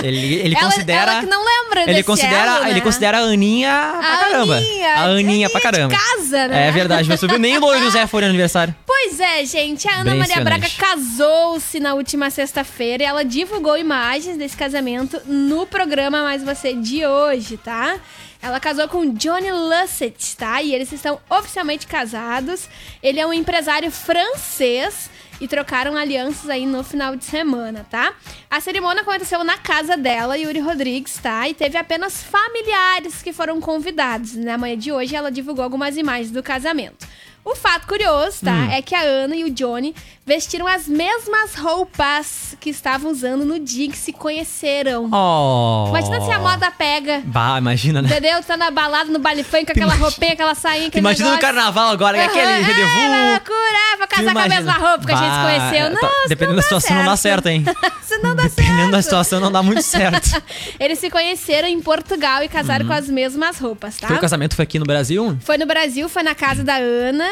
Ele, 0.02 0.34
ele 0.34 0.54
Ela- 0.58 0.64
considera. 0.70 1.12
ela 1.12 1.20
que 1.20 1.26
não 1.26 1.43
lembra 1.44 1.82
ele 1.82 1.92
desse 1.92 2.04
considera, 2.04 2.50
elo, 2.56 2.64
né? 2.64 2.70
ele 2.70 2.80
considera 2.80 3.18
a 3.18 3.20
Aninha 3.22 3.94
pra 3.98 4.14
A 4.14 4.18
caramba. 4.18 4.56
Aninha, 4.56 4.94
a 4.94 5.04
Aninha 5.04 5.50
pra 5.50 5.60
caramba. 5.60 5.94
casa, 5.96 6.48
né? 6.48 6.68
É 6.68 6.70
verdade, 6.70 7.16
tu 7.18 7.28
viu? 7.28 7.38
Nem 7.38 7.56
o 7.56 7.60
Loiro 7.60 7.84
José 7.84 8.06
foi 8.06 8.22
no 8.22 8.28
aniversário. 8.28 8.74
Pois 8.86 9.20
é, 9.20 9.44
gente, 9.44 9.86
a 9.88 9.96
Ana 10.00 10.10
Bem 10.10 10.18
Maria 10.18 10.40
Braga 10.40 10.68
casou-se 10.78 11.78
na 11.80 11.94
última 11.94 12.30
sexta-feira 12.30 13.02
e 13.02 13.06
ela 13.06 13.24
divulgou 13.24 13.76
imagens 13.76 14.36
desse 14.36 14.56
casamento 14.56 15.20
no 15.26 15.66
programa 15.66 16.22
Mais 16.22 16.42
Você 16.42 16.74
de 16.74 17.04
hoje, 17.06 17.56
tá? 17.56 17.96
Ela 18.44 18.60
casou 18.60 18.86
com 18.88 19.10
Johnny 19.14 19.50
Lussett, 19.50 20.36
tá? 20.36 20.60
E 20.60 20.74
eles 20.74 20.92
estão 20.92 21.18
oficialmente 21.30 21.86
casados. 21.86 22.68
Ele 23.02 23.18
é 23.18 23.26
um 23.26 23.32
empresário 23.32 23.90
francês 23.90 25.08
e 25.40 25.48
trocaram 25.48 25.96
alianças 25.96 26.50
aí 26.50 26.66
no 26.66 26.84
final 26.84 27.16
de 27.16 27.24
semana, 27.24 27.86
tá? 27.90 28.12
A 28.50 28.60
cerimônia 28.60 29.00
aconteceu 29.00 29.42
na 29.42 29.56
casa 29.56 29.96
dela, 29.96 30.36
Yuri 30.36 30.60
Rodrigues, 30.60 31.16
tá? 31.16 31.48
E 31.48 31.54
teve 31.54 31.78
apenas 31.78 32.22
familiares 32.22 33.22
que 33.22 33.32
foram 33.32 33.62
convidados. 33.62 34.34
Na 34.34 34.58
manhã 34.58 34.76
de 34.76 34.92
hoje, 34.92 35.16
ela 35.16 35.32
divulgou 35.32 35.64
algumas 35.64 35.96
imagens 35.96 36.30
do 36.30 36.42
casamento. 36.42 37.06
O 37.44 37.54
fato 37.54 37.86
curioso, 37.86 38.38
tá? 38.42 38.52
Hum. 38.52 38.70
É 38.72 38.80
que 38.80 38.94
a 38.94 39.02
Ana 39.02 39.36
e 39.36 39.44
o 39.44 39.50
Johnny 39.50 39.94
vestiram 40.26 40.66
as 40.66 40.88
mesmas 40.88 41.54
roupas 41.54 42.56
que 42.58 42.70
estavam 42.70 43.10
usando 43.10 43.44
no 43.44 43.58
dia 43.58 43.86
que 43.90 43.98
se 43.98 44.14
conheceram. 44.14 45.10
Oh. 45.12 45.86
Imagina 45.90 46.20
se 46.22 46.30
a 46.30 46.38
moda 46.38 46.70
pega. 46.70 47.20
Bah, 47.26 47.58
imagina, 47.58 48.00
né? 48.00 48.08
Entendeu? 48.08 48.42
Tá 48.42 48.56
na 48.56 48.70
balada, 48.70 49.10
no 49.12 49.18
baile 49.18 49.42
funk, 49.44 49.66
com 49.66 49.72
aquela 49.72 49.86
imagina- 49.94 50.06
roupinha, 50.08 50.32
aquela 50.32 50.54
sainha, 50.54 50.86
aquele 50.88 51.00
Imagina 51.00 51.28
no 51.28 51.34
negócio. 51.36 51.54
carnaval 51.54 51.90
agora, 51.90 52.16
Aham, 52.16 52.26
aquele 52.26 52.40
É, 52.40 52.46
vai 52.46 52.62
rendezvous. 52.62 53.30
loucura, 53.30 53.84
Tu 54.00 54.08
casar 54.08 54.32
com 54.32 54.38
a 54.38 54.48
mesma 54.48 54.72
roupa 54.72 55.06
que 55.06 55.12
a 55.12 55.16
gente 55.16 55.24
se 55.24 55.36
Bah, 55.36 55.44
conheceu. 55.70 56.00
tá- 56.00 56.06
Não, 56.06 56.28
dependendo 56.28 56.56
da 56.56 56.62
situação, 56.62 56.96
não 56.96 57.04
dá 57.04 57.16
certo, 57.16 57.46
hein? 57.48 57.64
Se 58.04 58.18
não 58.18 58.36
dá 58.36 58.42
certo. 58.42 58.56
Dependendo 58.56 58.90
da 58.92 59.02
situação, 59.02 59.40
não 59.40 59.50
dá 59.50 59.62
muito 59.62 59.82
certo. 59.82 60.42
Eles 60.78 60.98
se 60.98 61.10
conheceram 61.10 61.66
em 61.68 61.80
Portugal 61.80 62.42
e 62.44 62.48
casaram 62.48 62.86
com 62.86 62.92
as 62.92 63.08
mesmas 63.08 63.58
roupas, 63.58 63.96
tá? 63.96 64.06
Foi 64.06 64.16
o 64.16 64.20
casamento 64.20 64.54
foi 64.54 64.62
aqui 64.62 64.78
no 64.78 64.84
Brasil? 64.84 65.36
Foi 65.40 65.56
no 65.58 65.66
Brasil, 65.66 66.08
foi 66.08 66.22
na 66.22 66.34
casa 66.34 66.62
da 66.62 66.76
Ana. 66.76 67.26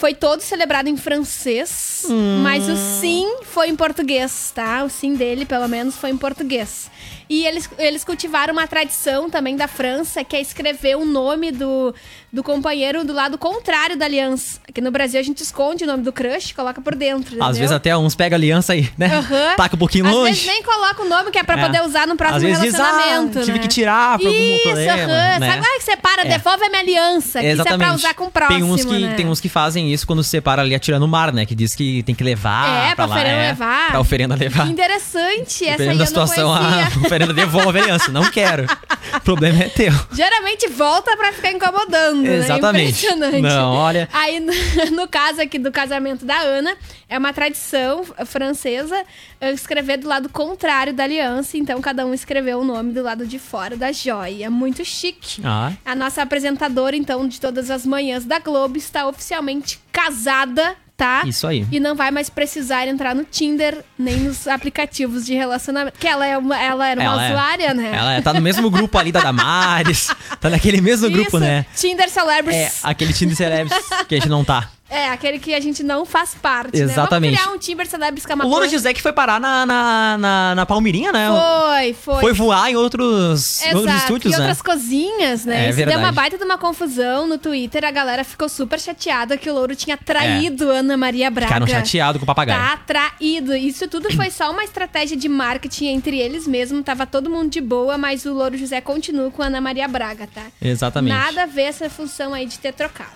Foi 0.00 0.14
todo 0.14 0.40
celebrado 0.40 0.88
em 0.88 0.96
francês, 0.96 2.06
mas 2.42 2.66
o 2.70 2.74
sim 2.76 3.26
foi 3.44 3.68
em 3.68 3.76
português, 3.76 4.50
tá? 4.54 4.82
O 4.82 4.88
sim 4.88 5.14
dele, 5.14 5.44
pelo 5.44 5.68
menos, 5.68 5.94
foi 5.94 6.08
em 6.08 6.16
português. 6.16 6.90
E 7.28 7.46
eles, 7.46 7.70
eles 7.78 8.02
cultivaram 8.02 8.52
uma 8.52 8.66
tradição 8.66 9.30
também 9.30 9.54
da 9.56 9.68
França, 9.68 10.24
que 10.24 10.34
é 10.34 10.40
escrever 10.40 10.96
o 10.96 11.04
nome 11.04 11.52
do, 11.52 11.94
do 12.32 12.42
companheiro 12.42 13.04
do 13.04 13.12
lado 13.12 13.38
contrário 13.38 13.96
da 13.96 14.04
aliança. 14.06 14.58
Aqui 14.68 14.80
no 14.80 14.90
Brasil 14.90 15.20
a 15.20 15.22
gente 15.22 15.40
esconde 15.40 15.84
o 15.84 15.86
nome 15.86 16.02
do 16.02 16.12
crush 16.12 16.52
coloca 16.52 16.80
por 16.80 16.96
dentro, 16.96 17.34
Às 17.34 17.50
entendeu? 17.50 17.52
vezes 17.60 17.70
até 17.72 17.96
uns 17.96 18.16
pega 18.16 18.34
aliança 18.34 18.72
aí, 18.72 18.90
né? 18.98 19.06
Aham. 19.14 19.54
Taca 19.56 19.76
um 19.76 19.78
pouquinho 19.78 20.06
Às 20.06 20.12
longe. 20.12 20.30
vezes 20.32 20.46
nem 20.46 20.60
coloca 20.64 21.02
o 21.04 21.08
nome 21.08 21.30
que 21.30 21.38
é 21.38 21.44
pra 21.44 21.56
É. 21.60 21.66
poder 21.66 21.82
usar 21.84 22.04
no 22.08 22.16
próximo 22.16 22.38
Às 22.38 22.42
vezes 22.42 22.60
diz, 22.62 22.74
relacionamento, 22.74 23.38
ah, 23.38 23.42
tive 23.42 23.58
né? 23.58 23.62
que 23.62 23.68
tirar 23.68 24.18
por 24.18 24.26
algum 24.26 24.38
Isso, 24.40 24.62
problema, 24.64 24.92
aham. 24.92 25.06
né? 25.06 25.38
Sabe, 25.52 25.66
ah, 25.66 25.78
que 25.78 25.84
separa, 25.84 26.22
É. 26.22 26.24
devolve 26.24 26.64
a 26.64 26.68
minha 26.68 26.80
aliança, 26.82 27.40
que 27.40 27.46
isso 27.46 27.62
é 27.62 27.78
pra 27.78 27.94
usar 27.94 28.14
com 28.14 28.24
o 28.24 28.30
próximo, 28.32 28.58
tem 28.58 28.64
uns 28.68 28.84
que 28.84 28.98
né? 28.98 29.14
tem 29.14 29.26
uns 29.28 29.38
que 29.40 29.48
fazem 29.48 29.89
isso 29.92 30.06
quando 30.06 30.22
se 30.22 30.30
separa 30.30 30.62
ali 30.62 30.74
atirando 30.74 31.00
no 31.02 31.08
mar, 31.08 31.32
né? 31.32 31.44
Que 31.46 31.54
diz 31.54 31.74
que 31.74 32.02
tem 32.02 32.14
que 32.14 32.22
levar 32.24 32.90
É, 32.90 32.94
pra 32.94 33.04
lá. 33.06 33.14
oferenda 33.16 33.38
levar. 33.42 33.88
Pra 33.90 34.00
oferenda 34.00 34.34
levar. 34.34 34.64
Que 34.66 34.72
interessante, 34.72 35.64
essa 35.64 35.76
Dependendo 35.78 35.98
da 35.98 36.06
situação, 36.06 36.52
a 36.52 36.88
oferenda 37.04 37.32
devolve 37.32 37.78
a 37.78 37.82
aliança. 37.82 38.10
Não 38.10 38.30
quero. 38.30 38.66
O 39.16 39.20
problema 39.20 39.62
é 39.64 39.68
teu. 39.68 39.92
Geralmente 40.12 40.68
volta 40.68 41.16
pra 41.16 41.32
ficar 41.32 41.52
incomodando, 41.52 42.22
né? 42.22 42.36
Exatamente. 42.36 43.06
Impressionante. 43.06 43.40
Não, 43.40 43.72
olha- 43.74 44.08
Aí, 44.12 44.38
no, 44.40 44.52
no 44.96 45.08
caso 45.08 45.40
aqui 45.40 45.58
do 45.58 45.70
casamento 45.72 46.24
da 46.24 46.38
Ana, 46.40 46.76
é 47.08 47.18
uma 47.18 47.32
tradição 47.32 48.04
francesa 48.26 49.04
eh, 49.40 49.52
escrever 49.52 49.98
do 49.98 50.08
lado 50.08 50.28
contrário 50.28 50.92
da 50.94 51.04
aliança. 51.04 51.56
Então, 51.56 51.80
cada 51.80 52.06
um 52.06 52.14
escreveu 52.14 52.60
o 52.60 52.64
nome 52.64 52.92
do 52.92 53.02
lado 53.02 53.26
de 53.26 53.38
fora 53.38 53.76
da 53.76 53.92
joia. 53.92 54.50
Muito 54.50 54.84
chique. 54.84 55.40
Ah. 55.44 55.72
A 55.84 55.94
nossa 55.94 56.22
apresentadora, 56.22 56.96
então, 56.96 57.26
de 57.26 57.40
todas 57.40 57.70
as 57.70 57.84
manhãs 57.84 58.24
da 58.24 58.38
Globo, 58.38 58.76
está 58.78 59.06
oficialmente 59.06 59.78
casada, 59.92 60.76
tá? 61.00 61.22
Isso 61.26 61.46
aí. 61.46 61.66
E 61.72 61.80
não 61.80 61.94
vai 61.96 62.10
mais 62.10 62.28
precisar 62.28 62.86
entrar 62.86 63.14
no 63.14 63.24
Tinder, 63.24 63.82
nem 63.98 64.18
nos 64.18 64.46
aplicativos 64.46 65.24
de 65.24 65.32
relacionamento. 65.34 65.98
Que 65.98 66.06
ela, 66.06 66.26
é 66.26 66.36
uma, 66.36 66.60
ela 66.60 66.86
era 66.86 67.00
uma 67.00 67.12
Ela 67.12 67.24
é- 67.24 67.30
usuária, 67.30 67.74
né? 67.74 67.90
Ela 67.94 68.12
é- 68.16 68.20
tá 68.20 68.34
no 68.34 68.40
mesmo 68.42 68.70
grupo 68.70 68.98
ali 68.98 69.10
da 69.10 69.20
Damares. 69.20 70.14
Tá 70.38 70.50
naquele 70.50 70.82
mesmo 70.82 71.08
grupo, 71.10 71.28
Isso, 71.28 71.38
né? 71.40 71.64
Tinder 71.74 72.04
É, 72.04 72.08
Celebrities. 72.08 72.80
aquele 72.84 73.14
time 73.14 73.30
de 73.30 73.36
celebres 73.36 73.72
que 74.06 74.14
a 74.14 74.18
gente 74.18 74.28
não 74.28 74.44
tá. 74.44 74.68
É, 74.90 75.08
aquele 75.08 75.38
que 75.38 75.54
a 75.54 75.60
gente 75.60 75.84
não 75.84 76.04
faz 76.04 76.34
parte, 76.34 76.76
Exatamente. 76.76 77.30
né? 77.30 77.36
Vamos 77.38 77.44
criar 77.44 77.54
um 77.54 77.58
Tinder 77.58 77.86
Celebrities 77.86 78.26
com 78.26 78.32
a 78.32 78.36
O 78.36 78.38
Louro 78.40 78.54
maconha. 78.62 78.70
José 78.70 78.92
que 78.92 79.00
foi 79.00 79.12
parar 79.12 79.40
na, 79.40 79.64
na, 79.64 80.18
na, 80.18 80.54
na 80.56 80.66
Palmirinha, 80.66 81.12
né? 81.12 81.28
Foi, 81.28 81.92
foi. 81.94 82.20
Foi 82.20 82.32
voar 82.32 82.70
em 82.70 82.74
outros, 82.76 83.62
em 83.62 83.68
outros 83.68 83.84
Exato, 83.84 83.98
estúdios, 83.98 84.34
e 84.34 84.36
né? 84.36 84.42
outras 84.42 84.62
cozinhas, 84.62 85.44
né? 85.44 85.66
É 85.66 85.68
Isso 85.68 85.76
deu 85.76 85.86
verdade. 85.86 86.04
uma 86.04 86.12
baita 86.12 86.36
de 86.36 86.44
uma 86.44 86.58
confusão 86.58 87.26
no 87.28 87.38
Twitter. 87.38 87.84
A 87.84 87.90
galera 87.92 88.24
ficou 88.24 88.48
super 88.48 88.80
chateada 88.80 89.36
que 89.36 89.48
o 89.48 89.54
Louro 89.54 89.76
tinha 89.76 89.96
traído 89.96 90.68
Ana 90.68 90.96
Maria 90.96 91.30
Braga. 91.30 91.46
Ficaram 91.46 91.66
chateados 91.68 92.18
com 92.18 92.24
o 92.24 92.26
papagaio. 92.26 92.60
Tá 92.60 92.76
traído. 92.78 93.54
Isso 93.54 93.86
tudo 93.86 94.12
foi 94.16 94.30
só 94.30 94.50
uma 94.50 94.64
estratégia 94.64 95.16
de 95.16 95.28
marketing 95.28 95.86
entre 95.86 96.18
eles 96.18 96.48
mesmo. 96.48 96.82
Tava 96.82 97.06
todo 97.06 97.30
mundo 97.30 97.48
de 97.48 97.60
boa, 97.60 97.96
mas 97.96 98.24
o 98.26 98.32
Louro 98.34 98.56
José 98.58 98.80
continua 98.80 99.30
com 99.30 99.42
a 99.42 99.46
Ana 99.46 99.60
Maria 99.60 99.86
Braga, 99.86 100.26
tá? 100.26 100.42
Exatamente. 100.60 101.14
Nada 101.14 101.44
a 101.44 101.46
ver 101.46 101.62
essa 101.62 101.88
função 101.88 102.34
aí 102.34 102.44
de 102.44 102.58
ter 102.58 102.72
trocado. 102.72 103.08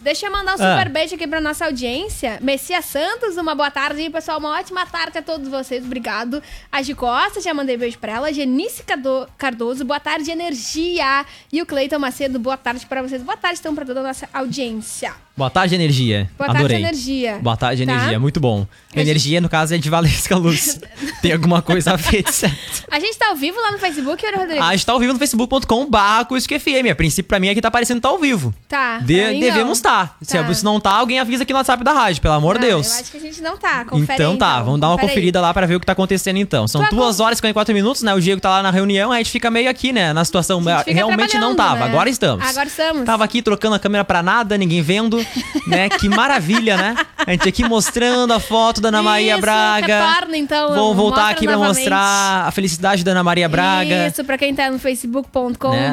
Deixa 0.00 0.26
eu 0.26 0.32
mandar 0.32 0.52
um 0.56 0.62
Ah. 0.62 0.76
super 0.78 0.88
beijo 0.88 1.14
aqui 1.16 1.26
pra 1.26 1.40
nossa 1.40 1.64
audiência. 1.66 2.38
Messias 2.40 2.84
Santos, 2.84 3.36
uma 3.36 3.54
boa 3.54 3.70
tarde, 3.70 4.08
pessoal. 4.10 4.38
Uma 4.38 4.58
ótima 4.58 4.86
tarde 4.86 5.18
a 5.18 5.22
todos 5.22 5.48
vocês. 5.48 5.84
Obrigado. 5.84 6.42
A 6.70 6.80
Gi 6.82 6.94
Costa, 6.94 7.40
já 7.40 7.52
mandei 7.52 7.76
beijo 7.76 7.98
pra 7.98 8.12
ela. 8.12 8.32
Genice 8.32 8.84
Cardoso, 9.36 9.84
boa 9.84 9.98
tarde, 10.00 10.30
energia. 10.30 11.26
E 11.52 11.60
o 11.60 11.66
Cleiton 11.66 11.98
Macedo, 11.98 12.38
boa 12.38 12.56
tarde 12.56 12.86
pra 12.86 13.02
vocês. 13.02 13.22
Boa 13.22 13.36
tarde, 13.36 13.58
então, 13.60 13.74
pra 13.74 13.84
toda 13.84 14.00
a 14.00 14.04
nossa 14.04 14.28
audiência. 14.32 15.12
Boa 15.38 15.48
tarde, 15.50 15.74
energia. 15.76 16.28
Boa 16.36 16.48
tarde, 16.48 16.58
Adorei. 16.64 16.78
energia. 16.82 17.38
Boa 17.40 17.56
tarde, 17.56 17.86
Tá? 17.86 17.92
energia. 17.92 18.18
Muito 18.18 18.40
bom. 18.40 18.66
Energia, 18.94 19.40
no 19.40 19.48
caso, 19.48 19.72
é 19.74 19.78
de 19.78 19.88
Valesca 19.88 20.36
Luz. 20.36 20.80
Tem 21.22 21.32
alguma 21.32 21.62
coisa 21.62 21.92
a 21.92 21.96
ver, 21.96 22.24
certo? 22.32 22.84
A 22.90 22.98
gente 22.98 23.16
tá 23.16 23.28
ao 23.28 23.36
vivo 23.36 23.56
lá 23.60 23.70
no 23.70 23.78
Facebook, 23.78 24.24
Yuri 24.24 24.36
Rodrigues? 24.36 24.64
A 24.64 24.72
gente 24.72 24.84
tá 24.84 24.92
ao 24.92 24.98
vivo 24.98 25.12
no 25.12 25.18
facebook.com.br 25.18 25.98
FM. 26.58 26.90
A 26.90 26.94
princípio, 26.94 27.28
pra 27.28 27.38
mim, 27.38 27.48
aqui 27.48 27.60
tá 27.60 27.68
aparecendo 27.68 28.00
tá 28.00 28.08
ao 28.08 28.18
vivo. 28.18 28.52
Tá. 28.68 28.98
De- 28.98 29.38
devemos 29.38 29.78
estar. 29.78 30.16
Se, 30.22 30.36
Tá. 30.36 30.54
se 30.54 30.64
não 30.64 30.80
tá, 30.80 30.90
alguém 30.92 31.20
avisa 31.20 31.44
aqui 31.44 31.52
no 31.52 31.58
WhatsApp 31.58 31.84
da 31.84 31.92
rádio, 31.92 32.20
pelo 32.20 32.34
amor 32.34 32.58
de 32.58 32.66
Deus. 32.66 32.92
Eu 32.94 33.00
acho 33.00 33.10
que 33.12 33.16
a 33.16 33.20
gente 33.20 33.40
não 33.40 33.56
tá. 33.56 33.84
Confere 33.84 34.14
Então 34.14 34.32
aí, 34.32 34.38
tá, 34.38 34.60
vamos 34.62 34.80
dar 34.80 34.88
uma 34.88 34.94
Confere 34.96 35.10
aí. 35.10 35.14
conferida 35.14 35.40
lá 35.40 35.54
pra 35.54 35.66
ver 35.66 35.76
o 35.76 35.80
que 35.80 35.86
tá 35.86 35.92
acontecendo 35.92 36.36
então. 36.38 36.66
São 36.66 36.82
Tu 36.84 36.96
duas 36.96 37.14
acom- 37.16 37.24
horas 37.26 37.36
e 37.36 37.38
54 37.38 37.72
minutos, 37.74 38.02
né? 38.02 38.12
O 38.14 38.20
Diego 38.20 38.40
tá 38.40 38.50
lá 38.50 38.62
na 38.62 38.70
reunião, 38.70 39.12
a 39.12 39.18
gente 39.18 39.30
fica 39.30 39.50
meio 39.50 39.70
aqui, 39.70 39.92
né? 39.92 40.12
Na 40.12 40.24
situação. 40.24 40.58
A 40.58 40.62
gente 40.62 40.78
fica 40.84 40.92
Realmente 40.94 41.38
não 41.38 41.54
tava, 41.54 41.80
né? 41.80 41.84
agora 41.86 42.10
estamos. 42.10 42.44
Agora 42.44 42.66
estamos. 42.66 43.04
Tava 43.04 43.24
aqui 43.24 43.42
trocando 43.42 43.76
a 43.76 43.78
câmera 43.78 44.04
pra 44.04 44.22
nada, 44.22 44.58
ninguém 44.58 44.82
vendo, 44.82 45.24
né? 45.66 45.88
Que 45.88 46.08
maravilha, 46.08 46.76
né? 46.76 46.96
A 47.26 47.30
gente 47.32 47.48
aqui 47.48 47.64
mostrando 47.64 48.32
a 48.32 48.40
foto 48.40 48.80
da 48.80 48.88
Ana 48.88 49.02
Maria 49.02 49.32
Isso, 49.32 49.40
Braga. 49.40 50.08
retorna, 50.08 50.36
então, 50.36 50.74
Vou 50.74 50.94
voltar 50.94 51.28
aqui 51.30 51.46
novamente. 51.46 51.76
mostrar 51.78 52.46
a 52.46 52.50
felicidade 52.50 53.04
da 53.04 53.10
Ana 53.10 53.22
Maria 53.22 53.48
Braga. 53.48 54.08
Isso, 54.08 54.24
pra 54.24 54.38
quem 54.38 54.54
tá 54.54 54.70
no 54.70 54.78
facebook.com 54.78 55.70
Né? 55.70 55.92